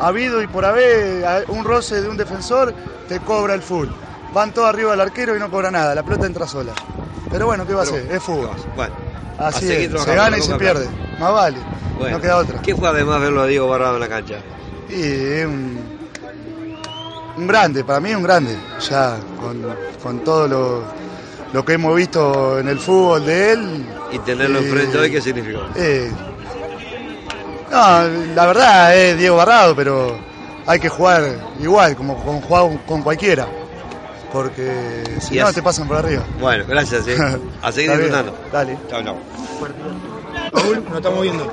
[0.00, 2.74] habido y por haber un roce de un defensor,
[3.08, 3.88] te cobra el full.
[4.32, 6.72] Van todos arriba del arquero y no cobra nada, la pelota entra sola.
[7.30, 8.10] Pero bueno, ¿qué va a hacer?
[8.10, 8.50] Es fútbol.
[8.74, 8.94] Bueno,
[9.38, 10.88] Así es, se gana y se pierde.
[11.18, 11.58] Más vale,
[11.98, 12.60] Bueno, no queda otra.
[12.60, 14.36] ¿Qué fue además verlo a Diego Barrado en la cancha?
[14.88, 15.97] Y es un,
[17.38, 18.56] un grande, para mí es un grande,
[18.88, 19.56] ya con,
[20.02, 20.82] con todo lo,
[21.52, 23.86] lo que hemos visto en el fútbol de él.
[24.12, 25.60] Y tenerlo eh, enfrente hoy, ¿qué significó?
[25.76, 26.10] eh,
[27.70, 27.78] no,
[28.34, 30.16] la verdad es Diego Barrado, pero
[30.66, 31.22] hay que jugar
[31.60, 33.46] igual, como con, jugar con cualquiera,
[34.32, 36.22] porque si Y no así- te pasan por arriba.
[36.40, 37.16] Bueno, gracias, ¿eh?
[37.62, 38.34] A seguir disfrutando.
[38.52, 38.78] Dale.
[38.88, 39.16] Chao, chao.
[40.52, 41.46] Paul, nos estamos viendo.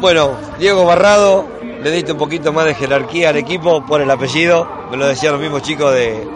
[0.00, 1.46] Bueno, Diego Barrado,
[1.82, 5.32] le diste un poquito más de jerarquía al equipo por el apellido, me lo decían
[5.32, 6.28] los mismos chicos de,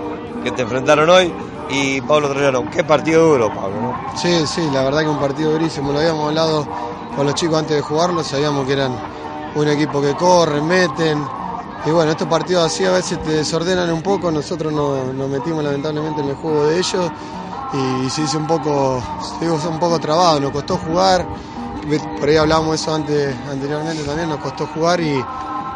[0.45, 1.33] que te enfrentaron hoy,
[1.71, 4.17] y Pablo Troyano, qué partido duro, Pablo, ¿no?
[4.17, 5.93] Sí, sí, la verdad que un partido durísimo.
[5.93, 6.67] Lo habíamos hablado
[7.17, 8.95] con los chicos antes de jugarlo, sabíamos que eran
[9.55, 11.25] un equipo que corren, meten.
[11.85, 14.31] Y bueno, estos partidos así a veces te desordenan un poco.
[14.31, 17.11] Nosotros nos, nos metimos lamentablemente en el juego de ellos
[17.73, 19.03] y se hizo un poco,
[19.39, 20.41] se hizo un poco trabado.
[20.41, 21.27] Nos costó jugar.
[22.19, 25.25] Por ahí hablábamos eso antes, anteriormente también, nos costó jugar y,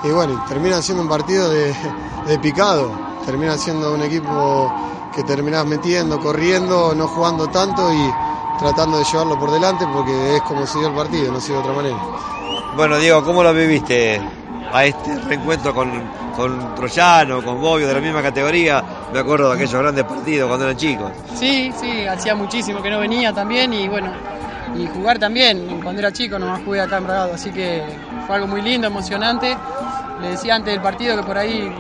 [0.05, 1.75] y bueno, termina siendo un partido de,
[2.27, 2.91] de picado.
[3.27, 4.73] Termina siendo un equipo
[5.13, 8.13] que terminás metiendo, corriendo, no jugando tanto y
[8.61, 11.61] tratando de llevarlo por delante porque es como se dio el partido, no dio de
[11.61, 11.97] otra manera.
[12.77, 14.21] Bueno, Diego, ¿cómo lo viviste
[14.73, 15.91] a este reencuentro con,
[16.37, 18.85] con Troyano, con Bobbio de la misma categoría?
[19.13, 21.11] Me acuerdo de aquellos grandes partidos cuando eran chicos.
[21.35, 24.13] Sí, sí, hacía muchísimo que no venía también y bueno,
[24.75, 27.83] y jugar también, cuando era chico nomás jugué acá en Bragado, así que
[28.27, 29.57] fue algo muy lindo, emocionante.
[30.21, 31.73] Le decía antes del partido que por ahí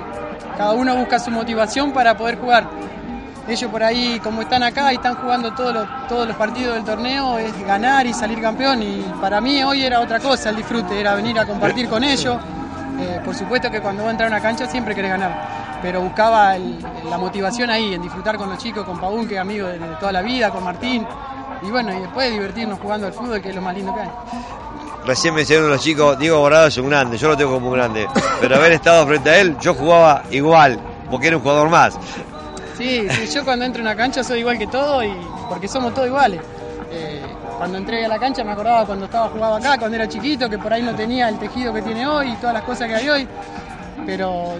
[0.56, 2.68] cada uno busca su motivación para poder jugar.
[3.48, 6.84] Ellos por ahí, como están acá y están jugando todos los, todos los partidos del
[6.84, 8.82] torneo, es ganar y salir campeón.
[8.82, 12.38] Y para mí hoy era otra cosa, el disfrute, era venir a compartir con ellos.
[12.98, 16.56] Eh, por supuesto que cuando vos entras a una cancha siempre querés ganar, pero buscaba
[16.58, 20.12] la motivación ahí, en disfrutar con los chicos, con Pabún, que es amigo de toda
[20.12, 21.06] la vida, con Martín.
[21.62, 24.10] Y bueno, y después divertirnos jugando al fútbol, que es lo más lindo que hay.
[25.06, 28.08] Recién mencionaron los chicos, Diego Borrado es un grande, yo lo tengo como un grande,
[28.40, 30.80] pero haber estado frente a él, yo jugaba igual,
[31.10, 31.96] porque era un jugador más.
[32.76, 35.12] Sí, sí, yo cuando entro a una cancha soy igual que todo y
[35.48, 36.40] porque somos todos iguales.
[36.90, 37.22] Eh,
[37.56, 40.58] cuando entré a la cancha me acordaba cuando estaba jugando acá, cuando era chiquito, que
[40.58, 43.08] por ahí no tenía el tejido que tiene hoy y todas las cosas que hay
[43.08, 43.28] hoy.
[44.06, 44.54] Pero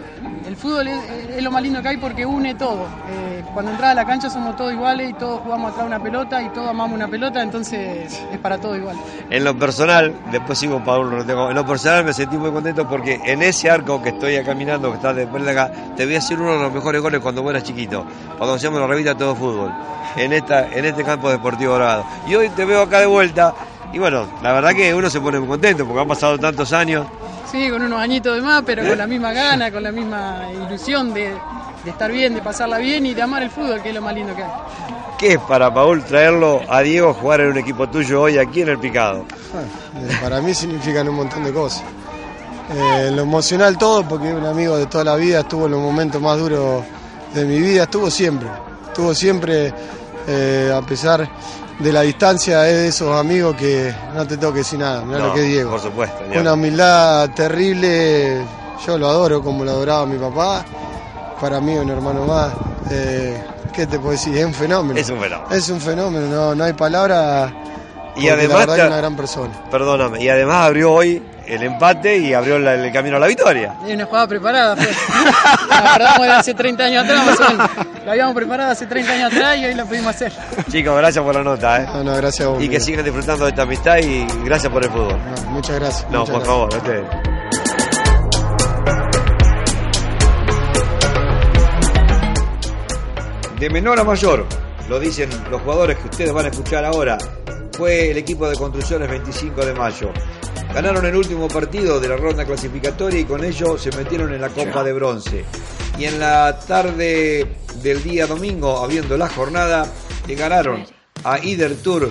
[0.45, 2.87] el fútbol es, lo más lindo que hay porque une todo.
[3.09, 6.43] Eh, cuando entras a la cancha somos todos iguales y todos jugamos atrás una pelota
[6.43, 8.97] y todos amamos una pelota, entonces es para todo igual.
[9.31, 11.49] En lo personal, después sigo Pablo, lo tengo.
[11.49, 14.97] en lo personal me sentí muy contento porque en ese arco que estoy caminando, que
[14.97, 17.51] está después de acá, te voy a hacer uno de los mejores goles cuando vos
[17.51, 18.05] eras chiquito,
[18.37, 19.73] cuando hacíamos la revista Todo Fútbol,
[20.17, 22.05] en, esta, en este campo deportivo dorado.
[22.27, 23.55] Y hoy te veo acá de vuelta,
[23.93, 27.07] y bueno, la verdad que uno se pone muy contento porque han pasado tantos años.
[27.51, 31.15] Sí, con unos añitos de más, pero con la misma gana, con la misma ilusión
[31.15, 31.33] de,
[31.85, 34.15] de estar bien, de pasarla bien y de amar el fútbol, que es lo más
[34.15, 34.51] lindo que hay.
[35.19, 38.63] ¿Qué es para Paul traerlo a Diego a jugar en un equipo tuyo hoy aquí
[38.63, 39.25] en el Picado?
[39.95, 41.83] Eh, Para mí significan un montón de cosas.
[42.75, 45.81] Eh, lo emocional todo, porque es un amigo de toda la vida, estuvo en los
[45.81, 46.83] momentos más duros
[47.33, 48.49] de mi vida, estuvo siempre,
[48.89, 49.73] estuvo siempre,
[50.27, 51.27] eh, a pesar
[51.79, 55.27] de la distancia, es de esos amigos que no te que decir nada, mirá No,
[55.29, 55.71] lo que es Diego.
[55.71, 56.25] Por supuesto.
[56.29, 58.45] ni Una humildad terrible,
[58.87, 60.65] yo lo adoro como lo adoraba mi papá,
[61.41, 62.53] para mí un hermano más.
[62.91, 64.37] Eh, ¿Qué te puedo decir?
[64.37, 64.99] Es un fenómeno.
[64.99, 65.51] Es un fenómeno.
[65.55, 67.53] Es un fenómeno, no, no hay palabra.
[68.19, 69.53] Y además la verdad te- que es una gran persona.
[69.71, 73.75] Perdóname, y además abrió hoy el empate y abrió la- el camino a la victoria.
[73.87, 74.89] Es una jugada preparada, fue.
[75.69, 77.71] La guardamos de hace 30 años atrás, más o menos.
[78.07, 80.33] La habíamos preparado hace 30 años atrás y hoy la pudimos hacer.
[80.71, 81.87] Chicos, gracias por la nota, ¿eh?
[81.93, 82.63] No, no, gracias a vos.
[82.63, 85.19] Y que sigan disfrutando de esta amistad y gracias por el fútbol.
[85.45, 86.11] No, muchas gracias.
[86.11, 86.47] No, muchas por gracias.
[86.47, 87.07] favor, a ustedes.
[93.59, 94.45] De menor a mayor,
[94.89, 97.17] lo dicen los jugadores que ustedes van a escuchar ahora,
[97.77, 100.11] fue el equipo de construcciones 25 de mayo.
[100.73, 104.49] Ganaron el último partido de la ronda clasificatoria y con ello se metieron en la
[104.49, 105.45] Copa de Bronce.
[105.99, 107.47] Y en la tarde
[107.83, 109.87] del día domingo, habiendo la jornada,
[110.27, 110.87] le ganaron
[111.23, 112.11] a Ider Tour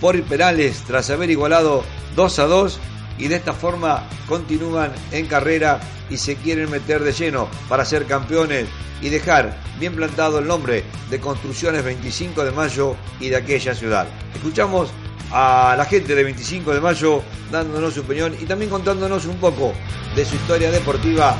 [0.00, 1.82] por penales tras haber igualado
[2.14, 2.80] 2 a 2
[3.18, 8.04] y de esta forma continúan en carrera y se quieren meter de lleno para ser
[8.04, 8.66] campeones
[9.00, 14.06] y dejar bien plantado el nombre de Construcciones 25 de Mayo y de aquella ciudad.
[14.34, 14.90] Escuchamos
[15.32, 19.72] a la gente de 25 de Mayo dándonos su opinión y también contándonos un poco
[20.14, 21.36] de su historia deportiva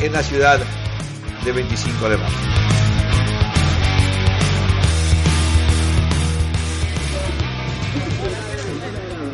[0.00, 0.60] en la ciudad
[1.44, 2.36] de 25 de Mayo.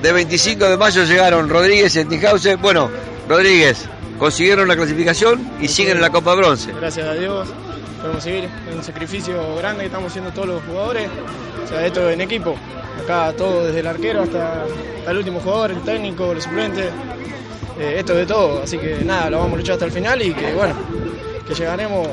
[0.03, 2.61] De 25 de mayo llegaron Rodríguez y Entinghausen.
[2.61, 2.91] Bueno,
[3.27, 3.89] Rodríguez,
[4.19, 6.73] consiguieron la clasificación y siguen en la Copa Bronce.
[6.73, 7.49] Gracias a Dios
[8.05, 8.51] podemos seguir.
[8.69, 11.09] Es un sacrificio grande que estamos haciendo todos los jugadores.
[11.65, 12.55] O sea, esto en equipo.
[13.03, 14.63] Acá todo, desde el arquero hasta,
[14.99, 16.91] hasta el último jugador, el técnico, el suplente.
[17.79, 18.63] Eh, esto de todo.
[18.63, 20.75] Así que nada, lo vamos a luchar hasta el final y que bueno,
[21.47, 22.09] que llegaremos.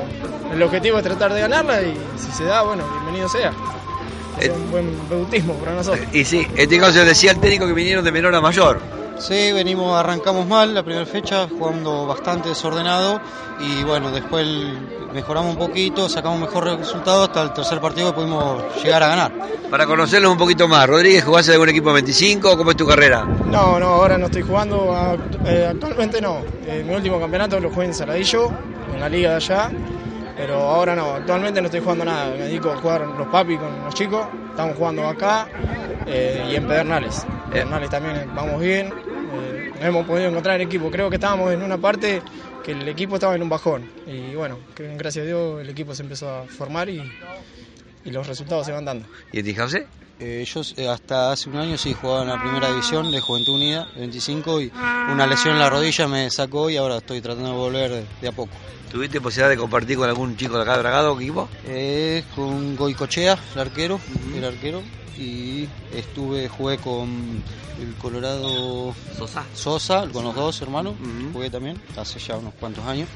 [0.52, 3.52] El objetivo es tratar de ganarla y si se da, bueno, bienvenido sea.
[4.38, 6.06] Es un buen bautismo para nosotros.
[6.12, 8.80] Y sí, Entinghausen decía el técnico que vinieron de menor a mayor.
[9.18, 13.20] Sí, venimos, arrancamos mal la primera fecha, jugando bastante desordenado
[13.60, 14.46] y bueno, después
[15.12, 19.32] mejoramos un poquito, sacamos mejor resultado hasta el tercer partido que pudimos llegar a ganar.
[19.70, 23.24] Para conocerlos un poquito más, Rodríguez, ¿jugás en algún equipo 25 cómo es tu carrera?
[23.24, 24.94] No, no, ahora no estoy jugando,
[25.46, 26.38] eh, actualmente no.
[26.66, 28.50] Eh, mi último campeonato lo jugué en Saladillo,
[28.92, 29.70] en la liga de allá,
[30.36, 33.84] pero ahora no, actualmente no estoy jugando nada, me dedico a jugar los papis con
[33.84, 35.46] los chicos, estamos jugando acá
[36.06, 37.26] eh, y en Pedernales.
[37.50, 41.78] Pedernales también vamos bien, eh, hemos podido encontrar el equipo, creo que estábamos en una
[41.78, 42.22] parte
[42.64, 45.94] que el equipo estaba en un bajón y bueno, que gracias a Dios el equipo
[45.94, 47.02] se empezó a formar y,
[48.04, 49.06] y los resultados se van dando.
[49.32, 49.86] ¿Y Entinghausen?
[50.20, 53.54] Eh, yo eh, hasta hace un año sí jugaba en la primera división de Juventud
[53.54, 54.72] Unida, 25, y
[55.10, 58.28] una lesión en la rodilla me sacó y ahora estoy tratando de volver de, de
[58.28, 58.52] a poco.
[58.92, 61.48] ¿Tuviste posibilidad de compartir con algún chico de acá de Bragado, qué equipo?
[61.66, 63.98] Eh, con Goicochea, el arquero,
[64.36, 64.82] el arquero,
[65.18, 67.42] y estuve, jugué con
[67.80, 70.94] el Colorado Sosa, Sosa con los dos hermanos,
[71.32, 73.08] jugué también, hace ya unos cuantos años,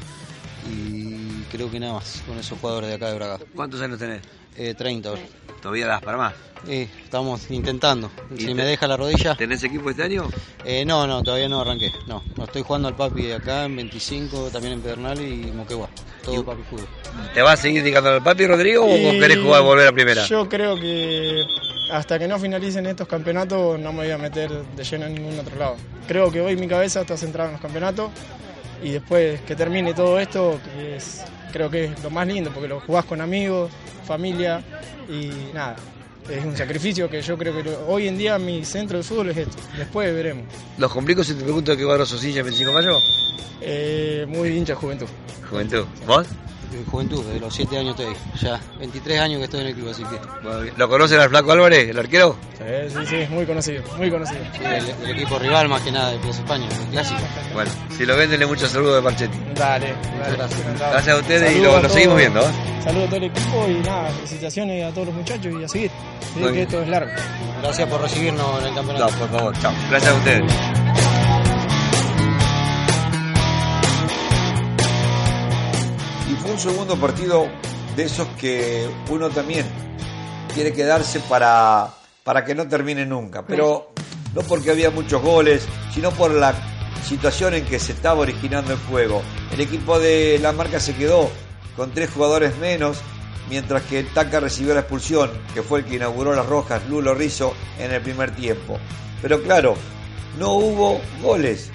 [0.71, 3.47] y creo que nada más, con esos jugadores de acá de Bragado.
[3.55, 4.21] ¿Cuántos años tenés?
[4.57, 5.23] Eh, 30 ahora.
[5.61, 6.35] ¿Todavía das para más?
[6.67, 8.11] Eh, estamos intentando.
[8.35, 9.35] ¿Y Si te- me deja la rodilla.
[9.37, 10.29] ¿Tenés equipo este año?
[10.65, 11.93] Eh, no, no, todavía no arranqué.
[12.07, 15.89] No, no estoy jugando al papi acá en 25, también en Pedernal y Moquegua.
[16.25, 16.87] Todo papi fútbol.
[17.35, 20.27] ¿Te vas a seguir dedicando al papi, Rodrigo, o Y querés jugar volver a primera?
[20.27, 21.43] Yo creo que
[21.91, 25.39] hasta que no finalicen estos campeonatos no me voy a meter de lleno en ningún
[25.39, 25.77] otro lado.
[26.09, 28.11] Creo que hoy mi cabeza está centrada en los campeonatos
[28.83, 31.23] y después que termine todo esto, que es,
[31.53, 33.71] creo que es lo más lindo porque lo jugás con amigos,
[34.05, 34.63] familia
[35.09, 35.77] y nada.
[36.29, 39.31] Es un sacrificio que yo creo que lo- hoy en día mi centro de fútbol
[39.31, 39.57] es esto.
[39.79, 40.45] Después veremos.
[40.77, 42.99] ¿Los complico si te pregunto de qué cuadro sos hincha el 25 de mayo?
[43.61, 45.07] Eh, muy hincha juventud.
[45.49, 45.85] Juventud.
[46.07, 46.27] ¿Vos?
[46.71, 48.21] De juventud, desde los 7 años estoy ahí.
[48.43, 50.71] Ya 23 años que estoy en el club, así que.
[50.77, 52.37] ¿Lo conocen al Flaco Álvarez, el arquero?
[52.59, 54.41] Sí, sí, sí, es muy conocido, muy conocido.
[54.53, 57.21] Sí, del, del equipo rival más que nada de Plaza España, el clásico.
[57.55, 59.39] Bueno, si lo ven, denle muchos saludos de Marchetti.
[59.55, 60.37] Dale, dale.
[60.79, 61.93] Gracias a ustedes y lo, a lo todos.
[61.93, 62.41] seguimos viendo.
[62.41, 62.53] ¿eh?
[62.83, 65.91] Saludos a todo el equipo y nada, felicitaciones a todos los muchachos y a seguir.
[66.35, 67.11] Sí, que esto es largo.
[67.63, 69.11] Gracias por recibirnos en el campeonato.
[69.13, 69.73] No, por favor, chao.
[69.89, 70.53] Gracias a ustedes.
[76.57, 77.47] Un segundo partido
[77.97, 79.67] de esos que uno también
[80.55, 81.93] quiere quedarse para,
[82.25, 83.45] para que no termine nunca.
[83.45, 83.93] Pero
[84.35, 86.55] no porque había muchos goles, sino por la
[87.05, 89.21] situación en que se estaba originando el juego.
[89.53, 91.29] El equipo de la marca se quedó
[91.77, 93.01] con tres jugadores menos,
[93.51, 97.13] mientras que el Taca recibió la expulsión, que fue el que inauguró las rojas, Lulo
[97.13, 98.79] Rizzo, en el primer tiempo.
[99.21, 99.75] Pero claro,
[100.39, 101.71] no hubo goles.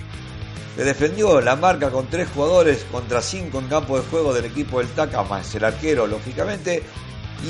[0.75, 4.79] Se defendió la marca con tres jugadores contra cinco en campo de juego del equipo
[4.79, 6.81] del Taca, más el arquero, lógicamente,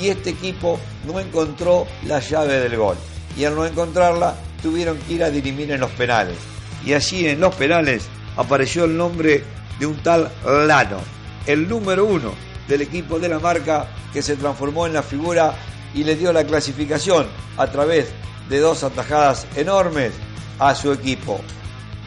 [0.00, 2.96] y este equipo no encontró la llave del gol.
[3.36, 6.36] Y al no encontrarla, tuvieron que ir a dirimir en los penales.
[6.84, 9.44] Y allí en los penales apareció el nombre
[9.78, 10.98] de un tal Lano,
[11.46, 12.32] el número uno
[12.68, 15.54] del equipo de la marca que se transformó en la figura
[15.94, 18.08] y le dio la clasificación a través
[18.48, 20.12] de dos atajadas enormes
[20.58, 21.40] a su equipo.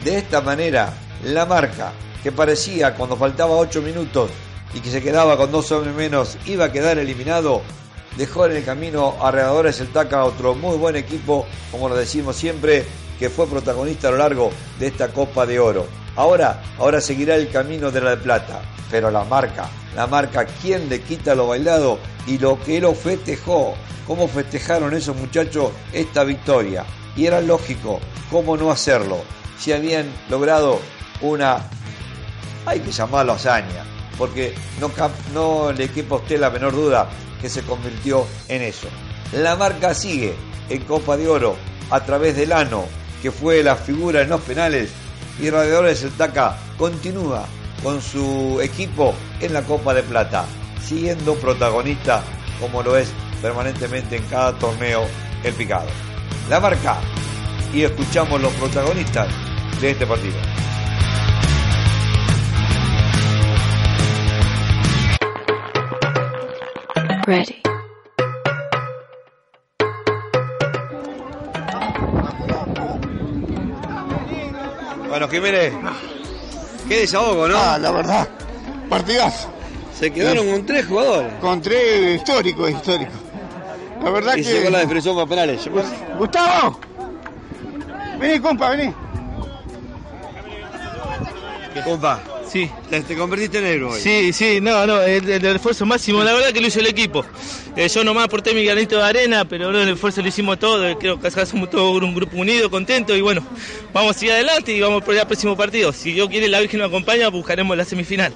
[0.04, 0.92] De esta manera,
[1.34, 4.30] la marca, que parecía cuando faltaba 8 minutos
[4.74, 7.62] y que se quedaba con dos hombres menos, iba a quedar eliminado,
[8.16, 12.36] dejó en el camino a Regadores el Taca, otro muy buen equipo, como lo decimos
[12.36, 12.84] siempre,
[13.18, 15.86] que fue protagonista a lo largo de esta Copa de Oro.
[16.14, 20.88] Ahora, ahora seguirá el camino de la de plata, pero la marca, la marca, ¿quién
[20.88, 23.74] le quita lo bailado y lo que lo festejó?
[24.06, 26.84] ¿Cómo festejaron esos muchachos esta victoria?
[27.16, 27.98] Y era lógico,
[28.30, 29.18] ¿cómo no hacerlo?
[29.58, 30.78] Si habían logrado
[31.20, 31.58] una,
[32.64, 33.84] hay que llamarlo hazaña,
[34.18, 34.54] porque
[35.32, 37.08] no, le quepa a usted la menor duda
[37.40, 38.88] que se convirtió en eso.
[39.32, 40.34] La marca sigue
[40.68, 41.56] en Copa de Oro
[41.90, 42.84] a través del ANO,
[43.22, 44.90] que fue la figura en los penales
[45.40, 47.44] y Radiadores el Taca continúa
[47.82, 50.44] con su equipo en la Copa de Plata,
[50.80, 52.22] siendo protagonista
[52.60, 53.12] como lo es
[53.42, 55.06] permanentemente en cada torneo
[55.44, 55.88] el picado.
[56.48, 56.96] La marca
[57.72, 59.28] y escuchamos los protagonistas
[59.80, 60.55] de este partido.
[67.26, 67.60] Ready.
[75.08, 75.72] Bueno, Jiménez,
[76.88, 77.56] qué desahogo, ¿no?
[77.58, 78.28] Ah, la verdad,
[78.88, 79.48] partidazo.
[79.92, 81.32] Se quedaron con tres jugadores.
[81.40, 83.14] Con tres históricos, históricos.
[84.04, 84.52] La verdad y que.
[84.52, 85.68] llegó la definición para penales.
[86.18, 86.78] Gustavo,
[88.20, 88.94] vení, compa, vení.
[91.82, 92.20] Compa,
[92.50, 92.70] sí.
[92.90, 94.00] Te, te convertiste en héroe hoy.
[94.00, 96.86] Sí, sí, no, no, el, el- el esfuerzo máximo, la verdad que lo hizo el
[96.86, 97.24] equipo.
[97.76, 100.96] Eh, yo nomás aporté mi granito de arena, pero el esfuerzo lo hicimos todo, eh,
[100.98, 103.42] creo que acá somos todos un grupo unido, contento y bueno,
[103.92, 105.92] vamos a ir adelante y vamos por el próximo partido.
[105.92, 108.32] Si Dios quiere, la Virgen nos acompaña, buscaremos la semifinal.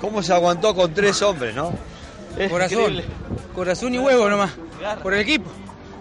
[0.00, 1.72] ¿Cómo se aguantó con tres hombres, no?
[2.50, 3.04] Corazón, increíble.
[3.54, 4.52] corazón y huevo nomás,
[5.02, 5.50] por el equipo.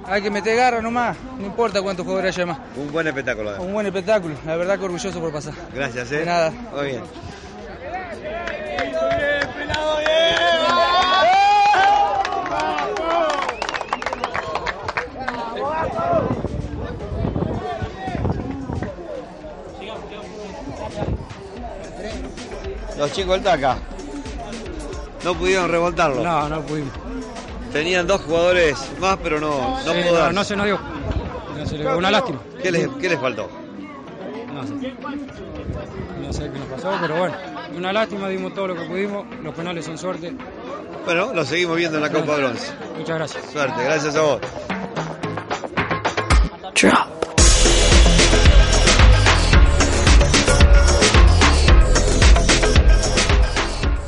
[0.07, 2.59] Hay que meter garra nomás, no importa cuántos jugadores haya más.
[2.75, 3.59] Un buen espectáculo.
[3.59, 5.53] Un buen espectáculo, la verdad que orgulloso por pasar.
[5.73, 6.17] Gracias, ¿eh?
[6.17, 6.51] De nada.
[6.51, 7.01] Muy bien.
[22.97, 23.77] Los chicos del TACA
[25.23, 26.23] no pudieron revoltarlo.
[26.23, 26.93] No, no pudimos.
[27.73, 30.79] Tenían dos jugadores más, pero no, no Sí, no, no se nos dio.
[31.57, 31.97] No se dio.
[31.97, 32.39] Una lástima.
[32.61, 33.49] ¿Qué les, qué les faltó?
[34.53, 34.93] No sé.
[36.21, 37.35] No sé qué nos pasó, pero bueno.
[37.73, 39.25] Una lástima, dimos todo lo que pudimos.
[39.41, 40.33] Los penales son suerte.
[41.05, 42.71] Bueno, lo seguimos viendo en la Copa Bronce.
[42.97, 43.51] Muchas gracias.
[43.51, 44.41] Suerte, gracias a vos.
[46.81, 47.15] Drop.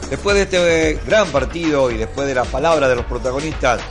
[0.09, 3.81] Después de este eh, gran partido y después de la palabra de los protagonistas,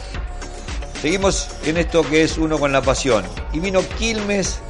[1.01, 3.25] seguimos en esto que es uno con la pasión.
[3.53, 4.61] Y vino Quilmes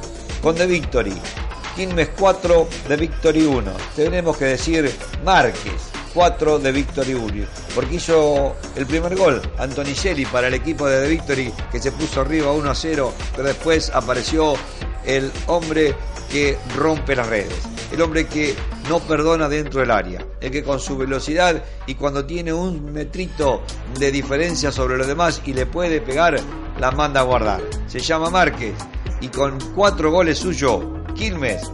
[0.41, 1.13] con The Victory.
[1.77, 3.71] Quilmes 4, The Victory 1.
[3.95, 4.91] Tenemos que decir
[5.23, 7.45] Márquez 4 de Victory 1.
[7.75, 12.21] Porque hizo el primer gol Antonicelli para el equipo de The Victory que se puso
[12.21, 14.55] arriba 1 a 0, pero después apareció
[15.05, 15.93] el hombre
[16.31, 17.53] que rompe las redes,
[17.91, 18.55] el hombre que
[18.89, 23.61] no perdona dentro del área, el que con su velocidad y cuando tiene un metrito
[23.99, 26.39] de diferencia sobre los demás y le puede pegar,
[26.79, 27.61] la manda a guardar.
[27.85, 28.73] Se llama Márquez
[29.21, 30.83] y con cuatro goles suyos,
[31.17, 31.71] Quilmes,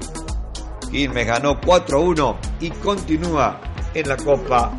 [0.89, 3.59] Quilmes ganó 4 a 1 y continúa
[3.93, 4.71] en la Copa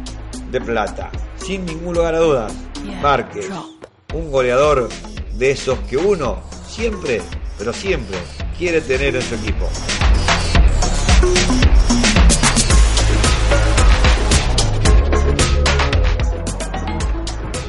[0.51, 1.11] de Plata.
[1.37, 2.53] Sin ningún lugar a dudas,
[3.03, 3.51] Márquez,
[4.15, 4.89] un goleador
[5.35, 7.21] de esos que uno siempre,
[7.59, 8.17] pero siempre
[8.57, 9.69] quiere tener en su equipo.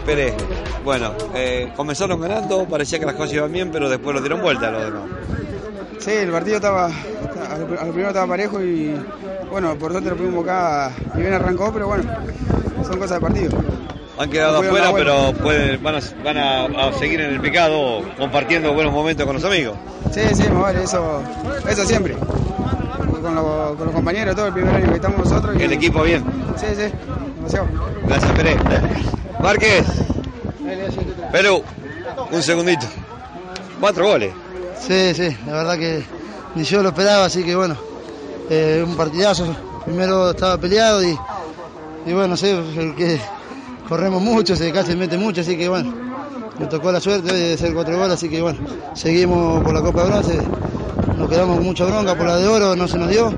[0.05, 0.35] Pérez,
[0.85, 4.69] bueno, eh, comenzaron ganando, parecía que las cosas iban bien, pero después lo dieron vuelta
[4.69, 5.44] a los demás.
[6.05, 8.95] Sí, el partido estaba, a lo lo primero estaba parejo y
[9.49, 12.03] bueno, por suerte lo pudimos acá y bien arrancó, pero bueno,
[12.85, 13.51] son cosas de partido.
[14.19, 18.71] Han quedado afuera, pero pueden, van, a, van a- a seguir en el picado compartiendo
[18.73, 19.75] buenos momentos con los amigos.
[20.13, 21.21] Sí, sí, más vale, eso,
[21.67, 22.15] eso siempre.
[22.15, 25.55] Con, los- con los compañeros, todo el primer año que estamos nosotros.
[25.59, 26.23] y- El equipo bien.
[26.55, 26.91] Sí, sí,
[27.37, 27.67] demasiado.
[28.07, 28.57] Gracias, Pérez.
[29.41, 29.85] Márquez,
[31.31, 31.63] Perú,
[32.31, 32.85] un segundito.
[33.79, 34.31] Cuatro goles.
[34.79, 36.03] Sí, sí, la verdad que
[36.55, 37.75] ni yo lo esperaba, así que bueno,
[38.49, 39.55] eh, un partidazo.
[39.85, 41.17] Primero estaba peleado y,
[42.05, 43.19] y bueno, sí, el que
[43.87, 45.93] corremos mucho, se casi mete mucho, así que bueno,
[46.57, 48.59] me tocó la suerte de hacer cuatro goles, así que bueno,
[48.93, 50.49] seguimos por la Copa de Bronce,
[51.17, 53.33] nos quedamos con mucha bronca por la de oro, no se nos dio,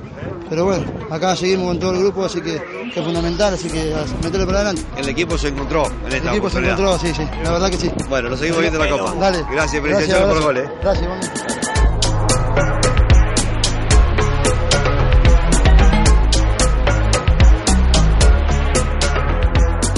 [0.50, 2.62] pero bueno, acá seguimos con todo el grupo, así que,
[2.94, 4.84] que es fundamental, así que a meterle para adelante.
[4.98, 7.78] El equipo se encontró en El esta equipo se encontró, sí, sí, la verdad que
[7.78, 7.92] sí.
[8.10, 9.14] Bueno, lo seguimos viendo en la Copa.
[9.20, 9.46] Dale.
[9.52, 10.68] Gracias, felicitaciones por los goles.
[10.68, 10.74] eh.
[10.82, 11.08] Gracias.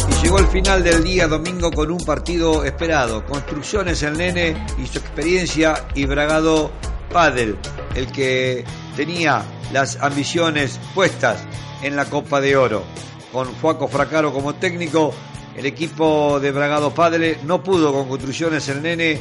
[0.10, 3.26] Y llegó el final del día domingo con un partido esperado.
[3.26, 6.72] Construcciones el nene y su experiencia y Bragado
[7.12, 7.58] Padel,
[7.96, 8.64] el que
[8.96, 11.44] tenía las ambiciones puestas
[11.82, 12.84] en la Copa de Oro.
[13.32, 15.14] Con Juaco Fracaro como técnico,
[15.56, 19.20] el equipo de Bragado Padel no pudo con Construcciones el nene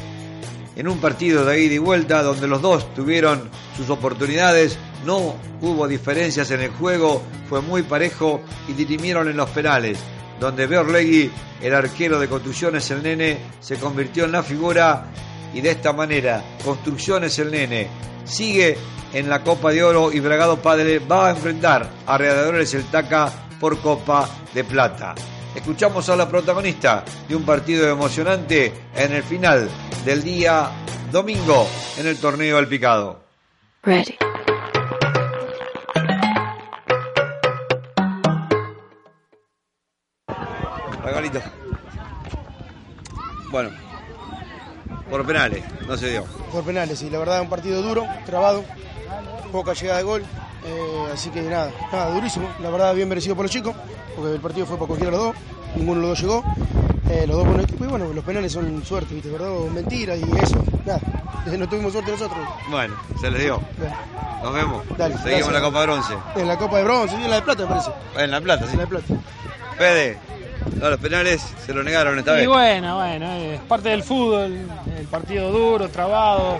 [0.75, 5.87] en un partido de ida y vuelta donde los dos tuvieron sus oportunidades, no hubo
[5.87, 9.99] diferencias en el juego, fue muy parejo y dirimieron en los penales,
[10.39, 11.29] donde Beorlegui,
[11.61, 15.05] el arquero de Construcciones el Nene, se convirtió en la figura
[15.53, 17.87] y de esta manera Construcciones el Nene
[18.25, 18.77] sigue
[19.13, 23.31] en la Copa de Oro y Bragado Padre va a enfrentar a Readadores El Taca
[23.59, 25.15] por Copa de Plata.
[25.55, 29.69] Escuchamos a la protagonista de un partido emocionante en el final
[30.05, 30.69] del día
[31.11, 33.23] domingo en el torneo El Picado.
[33.81, 34.15] Ready.
[41.03, 41.41] Regalito.
[43.49, 43.71] Bueno,
[45.09, 46.25] por penales, no se dio.
[46.51, 48.63] Por penales, sí, la verdad un partido duro, trabado,
[49.51, 50.23] poca llegada de gol,
[50.65, 53.75] eh, así que nada, nada, durísimo, la verdad bien merecido por los chicos,
[54.15, 55.35] porque el partido fue para cualquiera de los dos,
[55.75, 56.43] ninguno de los dos llegó,
[57.09, 59.29] eh, los dos buenos equipos y bueno, los penales son suerte, ¿viste?
[59.29, 59.49] ¿verdad?
[59.73, 60.99] Mentira y eso, nada,
[61.57, 62.39] no tuvimos suerte nosotros.
[62.69, 63.59] Bueno, se les dio.
[64.43, 64.83] Nos vemos.
[64.97, 65.47] Dale, Seguimos gracias.
[65.47, 66.13] en la Copa de Bronce.
[66.37, 67.91] En la Copa de Bronce y en la de Plata, me parece.
[68.17, 68.71] En La Plata, sí.
[68.71, 69.13] En la de Plata.
[69.77, 70.17] Fede,
[70.79, 72.47] los penales se lo negaron esta Y vez.
[72.47, 74.57] bueno, bueno, es parte del fútbol,
[74.97, 76.59] el partido duro, trabado.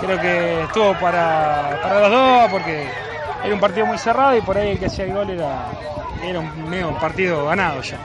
[0.00, 2.86] Creo que estuvo para, para los dos porque
[3.44, 5.66] era un partido muy cerrado y por ahí el que hacía el gol era,
[6.24, 7.98] era un medio partido ganado ya.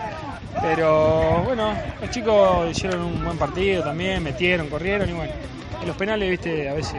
[0.61, 5.31] Pero bueno, los chicos hicieron un buen partido también, metieron, corrieron y bueno.
[5.79, 6.95] En los penales, viste, a veces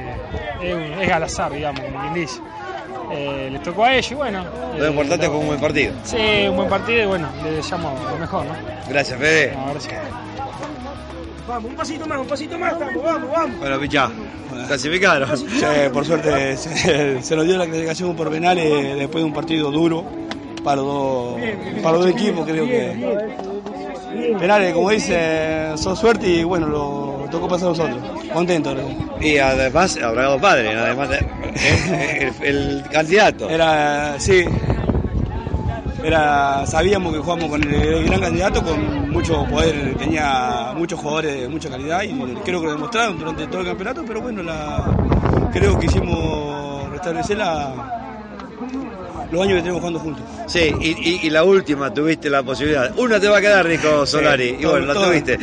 [0.62, 2.40] es, es al azar, digamos, como quien dice.
[3.10, 4.44] Eh, les tocó a ellos y bueno.
[4.76, 5.92] Lo eh, importante fue un buen partido.
[6.04, 8.54] Sí, un buen partido y bueno, le deseamos lo mejor, ¿no?
[8.88, 9.54] Gracias, Fede.
[9.56, 10.02] No, gracias.
[11.46, 13.58] Vamos, un pasito más, un pasito más, vamos, vamos, vamos.
[13.58, 14.10] Bueno, pichá,
[14.66, 15.36] clasificaron.
[15.36, 19.70] Sí, por suerte se, se nos dio la clasificación por penales después de un partido
[19.70, 20.04] duro
[20.62, 21.40] para los dos,
[21.82, 23.48] para los dos equipos, creo que.
[24.38, 27.98] Penales, como dice, son suerte y bueno, lo tocó pasar a nosotros.
[28.32, 28.76] Contentos.
[29.20, 31.26] Y además, Abraham Padre, además de-
[31.56, 33.48] eh, el, el candidato.
[33.50, 34.44] Era, sí,
[36.04, 41.40] era, sabíamos que jugamos con el, el gran candidato, con mucho poder, tenía muchos jugadores
[41.40, 42.10] de mucha calidad y
[42.44, 44.84] creo que lo demostraron durante todo el campeonato, pero bueno, la,
[45.52, 47.72] creo que hicimos restablecer la,
[49.32, 50.22] los años que tenemos jugando juntos.
[50.46, 52.96] Sí, y, y- y la última tuviste la posibilidad.
[52.96, 54.50] Una te va a quedar, dijo Solari.
[54.50, 55.38] y todo- bueno, la todo- tuviste.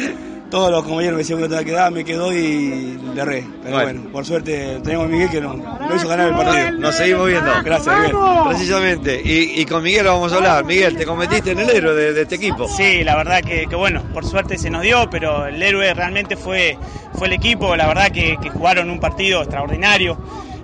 [0.50, 3.44] Todos los compañeros me decían que te va a quedar, me quedó y le erré.
[3.64, 3.84] Pero Bueno.
[4.00, 6.72] bueno, por suerte tenemos a Miguel que nos, nos hizo ganar el partido.
[6.80, 7.52] Nos seguimos viendo.
[7.64, 8.16] Gracias, Miguel.
[8.48, 9.22] Precisamente.
[9.26, 10.64] Y, y con Miguel vamos a hablar.
[10.64, 12.68] Miguel, te convertiste en el héroe de, de este equipo.
[12.68, 16.36] Sí, la verdad que, que bueno, por suerte se nos dio, pero el héroe realmente
[16.38, 16.78] fue,
[17.16, 20.18] fue el equipo, la verdad que, que jugaron un partido extraordinario.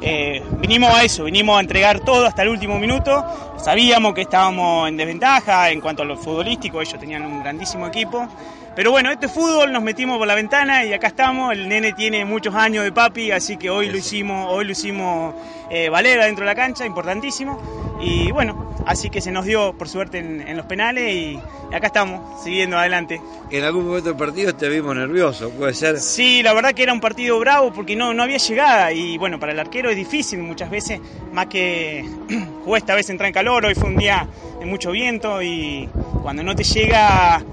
[0.04, 3.24] Eh, vinimos a eso, vinimos a entregar todo hasta el último minuto,
[3.64, 8.28] sabíamos que estábamos en desventaja en cuanto a lo futbolístico, ellos tenían un grandísimo equipo,
[8.76, 12.24] pero bueno, este fútbol nos metimos por la ventana y acá estamos, el nene tiene
[12.24, 15.36] muchos años de papi, así que hoy lo hicimos, hoy lo hicimos
[15.70, 19.90] eh, valer dentro de la cancha, importantísimo, y bueno, así que se nos dio por
[19.90, 21.40] suerte en, en los penales y
[21.74, 23.22] acá estamos, siguiendo adelante.
[23.50, 26.00] En algún momento del partido te vimos nervioso, puede ser.
[26.00, 29.40] Sí, la verdad que era un partido bravo porque no, no había llegada y bueno,
[29.40, 31.02] para el arquero es difícil muchas veces,
[31.34, 32.06] más que
[32.64, 34.26] jugué esta vez entrar en calor, hoy fue un día
[34.60, 35.90] de mucho viento y
[36.22, 37.44] cuando no te llega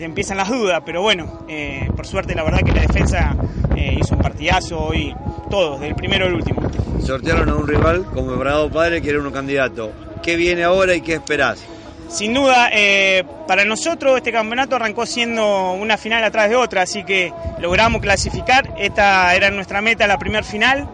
[0.00, 3.36] empiezan las dudas, pero bueno, eh, por suerte la verdad que la defensa
[3.76, 5.14] eh, hizo un partidazo hoy,
[5.50, 6.62] todos, del primero al último.
[7.04, 9.92] Sortearon a un rival como Bravo Padre, que era un candidato.
[10.22, 11.64] ¿Qué viene ahora y qué esperás?
[12.08, 17.04] Sin duda, eh, para nosotros este campeonato arrancó siendo una final atrás de otra, así
[17.04, 18.74] que logramos clasificar.
[18.78, 20.88] Esta era nuestra meta, la primer final,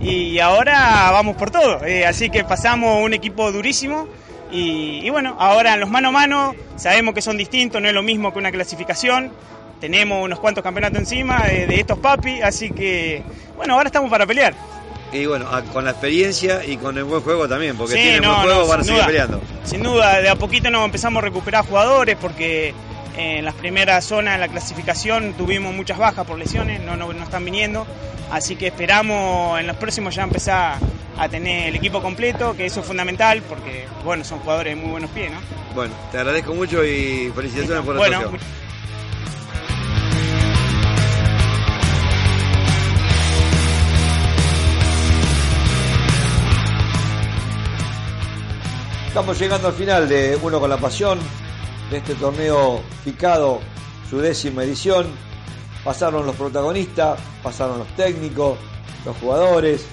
[0.00, 1.84] y ahora vamos por todo.
[1.84, 4.06] Eh, así que pasamos un equipo durísimo.
[4.52, 7.94] Y, y bueno, ahora en los mano a mano sabemos que son distintos, no es
[7.94, 9.30] lo mismo que una clasificación.
[9.80, 13.22] Tenemos unos cuantos campeonatos encima de, de estos papi, así que
[13.56, 14.54] bueno, ahora estamos para pelear.
[15.12, 18.22] Y bueno, a- con la experiencia y con el buen juego también, porque Sí, tienen
[18.22, 19.06] no, buen juego no, para sin seguir duda.
[19.06, 19.40] peleando.
[19.64, 22.74] Sin duda, de a poquito nos empezamos a recuperar jugadores porque
[23.16, 27.22] en las primeras zonas de la clasificación tuvimos muchas bajas por lesiones, no, no, no
[27.24, 27.86] están viniendo,
[28.30, 30.78] así que esperamos en los próximos ya empezar
[31.18, 34.90] a tener el equipo completo, que eso es fundamental porque bueno, son jugadores de muy
[34.92, 35.38] buenos pies, ¿no?
[35.74, 38.40] Bueno, te agradezco mucho y felicitaciones por la Bueno, actuación.
[49.10, 51.18] Estamos llegando al final de Uno con la Pasión,
[51.90, 53.60] de este torneo picado,
[54.08, 55.06] su décima edición.
[55.84, 58.58] Pasaron los protagonistas, pasaron los técnicos,
[59.04, 59.86] los jugadores.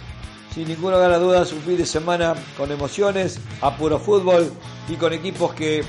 [0.53, 4.51] Sin ninguna gana dudas, un fin de semana con emociones, a puro fútbol
[4.89, 5.83] y con equipos que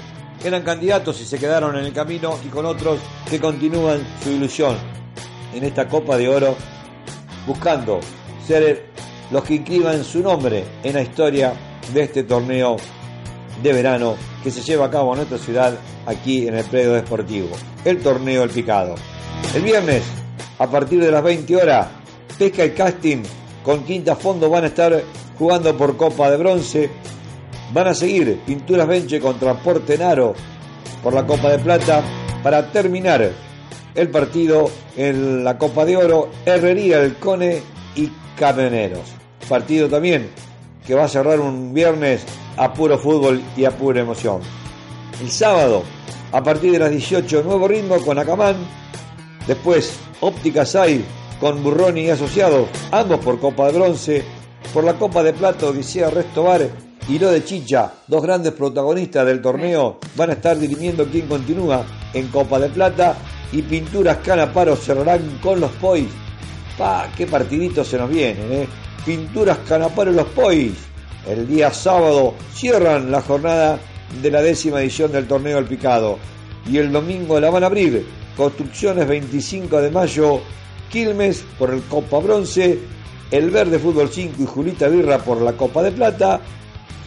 [0.45, 2.99] eran candidatos y se quedaron en el camino y con otros
[3.29, 4.77] que continúan su ilusión
[5.55, 6.55] en esta Copa de Oro,
[7.47, 8.01] buscando
[8.47, 8.91] ser
[9.31, 11.53] los que inscriban su nombre en la historia
[11.93, 12.77] de este torneo
[13.63, 17.49] de verano que se lleva a cabo en nuestra ciudad, aquí en el predio deportivo,
[17.85, 18.95] el torneo El Picado.
[19.55, 20.03] El viernes,
[20.59, 21.89] a partir de las 20 horas,
[22.39, 23.23] Pesca y Casting
[23.65, 25.03] con Quinta Fondo van a estar
[25.39, 26.91] jugando por Copa de Bronce.
[27.73, 30.35] Van a seguir Pinturas Benche contra Portenaro
[31.03, 32.03] por la Copa de Plata
[32.43, 33.31] para terminar
[33.95, 37.61] el partido en la Copa de Oro, Herrería, El Cone
[37.95, 39.13] y Camioneros.
[39.49, 40.31] Partido también
[40.89, 42.25] que va a cerrar un viernes
[42.57, 44.41] a puro fútbol y a pura emoción.
[45.21, 45.83] El sábado,
[46.33, 48.57] a partir de las 18, nuevo ritmo con Acamán.
[49.47, 51.05] Después, Óptica Sai
[51.39, 54.25] con Burroni y Asociados, ambos por Copa de Bronce.
[54.73, 56.67] Por la Copa de Plata, Odisea Restobar
[57.07, 61.85] y lo de Chicha, dos grandes protagonistas del torneo, van a estar dirimiendo quién continúa
[62.15, 63.15] en Copa de Plata.
[63.53, 66.07] Y Pinturas Canaparo cerrarán con los Pois.
[66.79, 68.69] Pa, qué partidito se nos vienen, ¿eh?
[69.09, 70.75] Pinturas Canaparo los Pois.
[71.27, 73.79] El día sábado cierran la jornada
[74.21, 76.19] de la décima edición del torneo del Picado.
[76.71, 78.07] Y el domingo la van a abrir.
[78.37, 80.43] Construcciones 25 de mayo,
[80.91, 82.81] Quilmes por el Copa Bronce,
[83.31, 86.43] el Verde Fútbol 5 y Julita Birra por la Copa de Plata,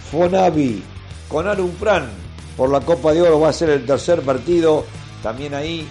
[0.09, 0.81] Fonavi
[1.27, 2.09] con Arun Fran
[2.57, 4.85] por la Copa de Oro va a ser el tercer partido.
[5.21, 5.87] También ahí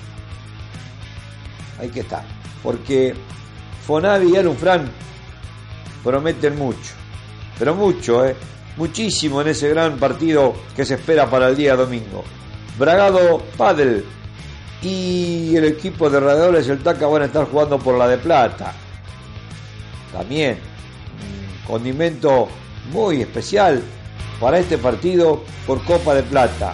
[1.79, 2.25] hay que estar.
[2.65, 3.15] Porque
[3.87, 4.91] Fonavi y Arun Fran
[6.03, 6.95] prometen mucho.
[7.59, 8.37] Pero mucho, ¿eh?
[8.77, 12.25] Muchísimo en ese gran partido que se espera para el día domingo.
[12.79, 14.05] Bragado Padel
[14.83, 18.73] y el equipo de Radiadores el TACA van a estar jugando por la de Plata.
[20.13, 20.59] También
[21.67, 22.49] condimento
[22.93, 23.83] muy especial
[24.41, 26.73] para este partido por Copa de Plata.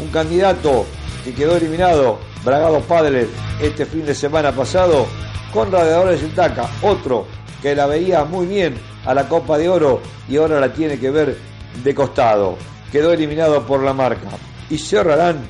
[0.00, 0.86] Un candidato
[1.24, 3.28] que quedó eliminado, Bragado Padel,
[3.60, 5.06] este fin de semana pasado,
[5.52, 6.68] con Radiadores el TACA.
[6.82, 7.26] Otro
[7.62, 8.74] que la veía muy bien
[9.06, 11.38] a la Copa de Oro y ahora la tiene que ver
[11.82, 12.58] de costado.
[12.90, 14.28] Quedó eliminado por la marca.
[14.68, 15.48] Y cerrarán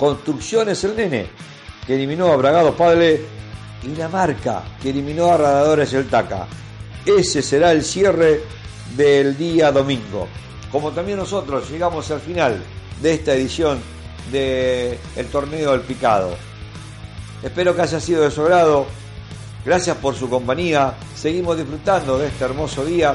[0.00, 1.26] Construcciones el Nene,
[1.86, 3.20] que eliminó a Bragado Padre,
[3.82, 6.46] y la marca, que eliminó a Radadores el Taca.
[7.04, 8.40] Ese será el cierre
[8.96, 10.26] del día domingo.
[10.72, 12.62] Como también nosotros llegamos al final
[13.02, 13.78] de esta edición
[14.32, 16.34] del el torneo del picado.
[17.42, 18.86] Espero que haya sido de su agrado.
[19.64, 20.94] Gracias por su compañía.
[21.14, 23.14] Seguimos disfrutando de este hermoso día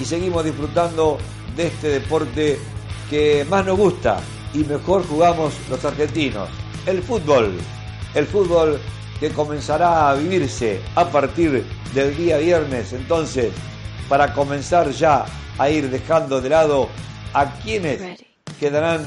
[0.00, 1.18] y seguimos disfrutando
[1.56, 2.58] de este deporte
[3.08, 4.18] que más nos gusta
[4.52, 6.48] y mejor jugamos los argentinos.
[6.84, 7.52] El fútbol.
[8.14, 8.80] El fútbol
[9.20, 11.64] que comenzará a vivirse a partir
[11.94, 12.92] del día viernes.
[12.92, 13.52] Entonces,
[14.08, 15.24] para comenzar ya
[15.58, 16.88] a ir dejando de lado
[17.32, 18.20] a quienes
[18.58, 19.04] quedarán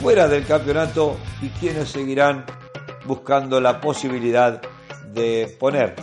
[0.00, 2.44] fuera del campeonato y quienes seguirán
[3.06, 4.60] buscando la posibilidad
[5.12, 5.94] de poner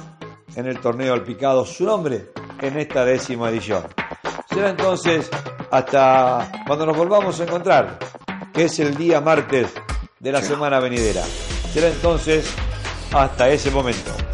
[0.55, 3.83] en el torneo al picado su nombre en esta décima edición.
[4.49, 5.29] Será entonces
[5.71, 7.99] hasta cuando nos volvamos a encontrar,
[8.53, 9.73] que es el día martes
[10.19, 11.23] de la semana venidera.
[11.73, 12.53] Será entonces
[13.13, 14.24] hasta ese momento.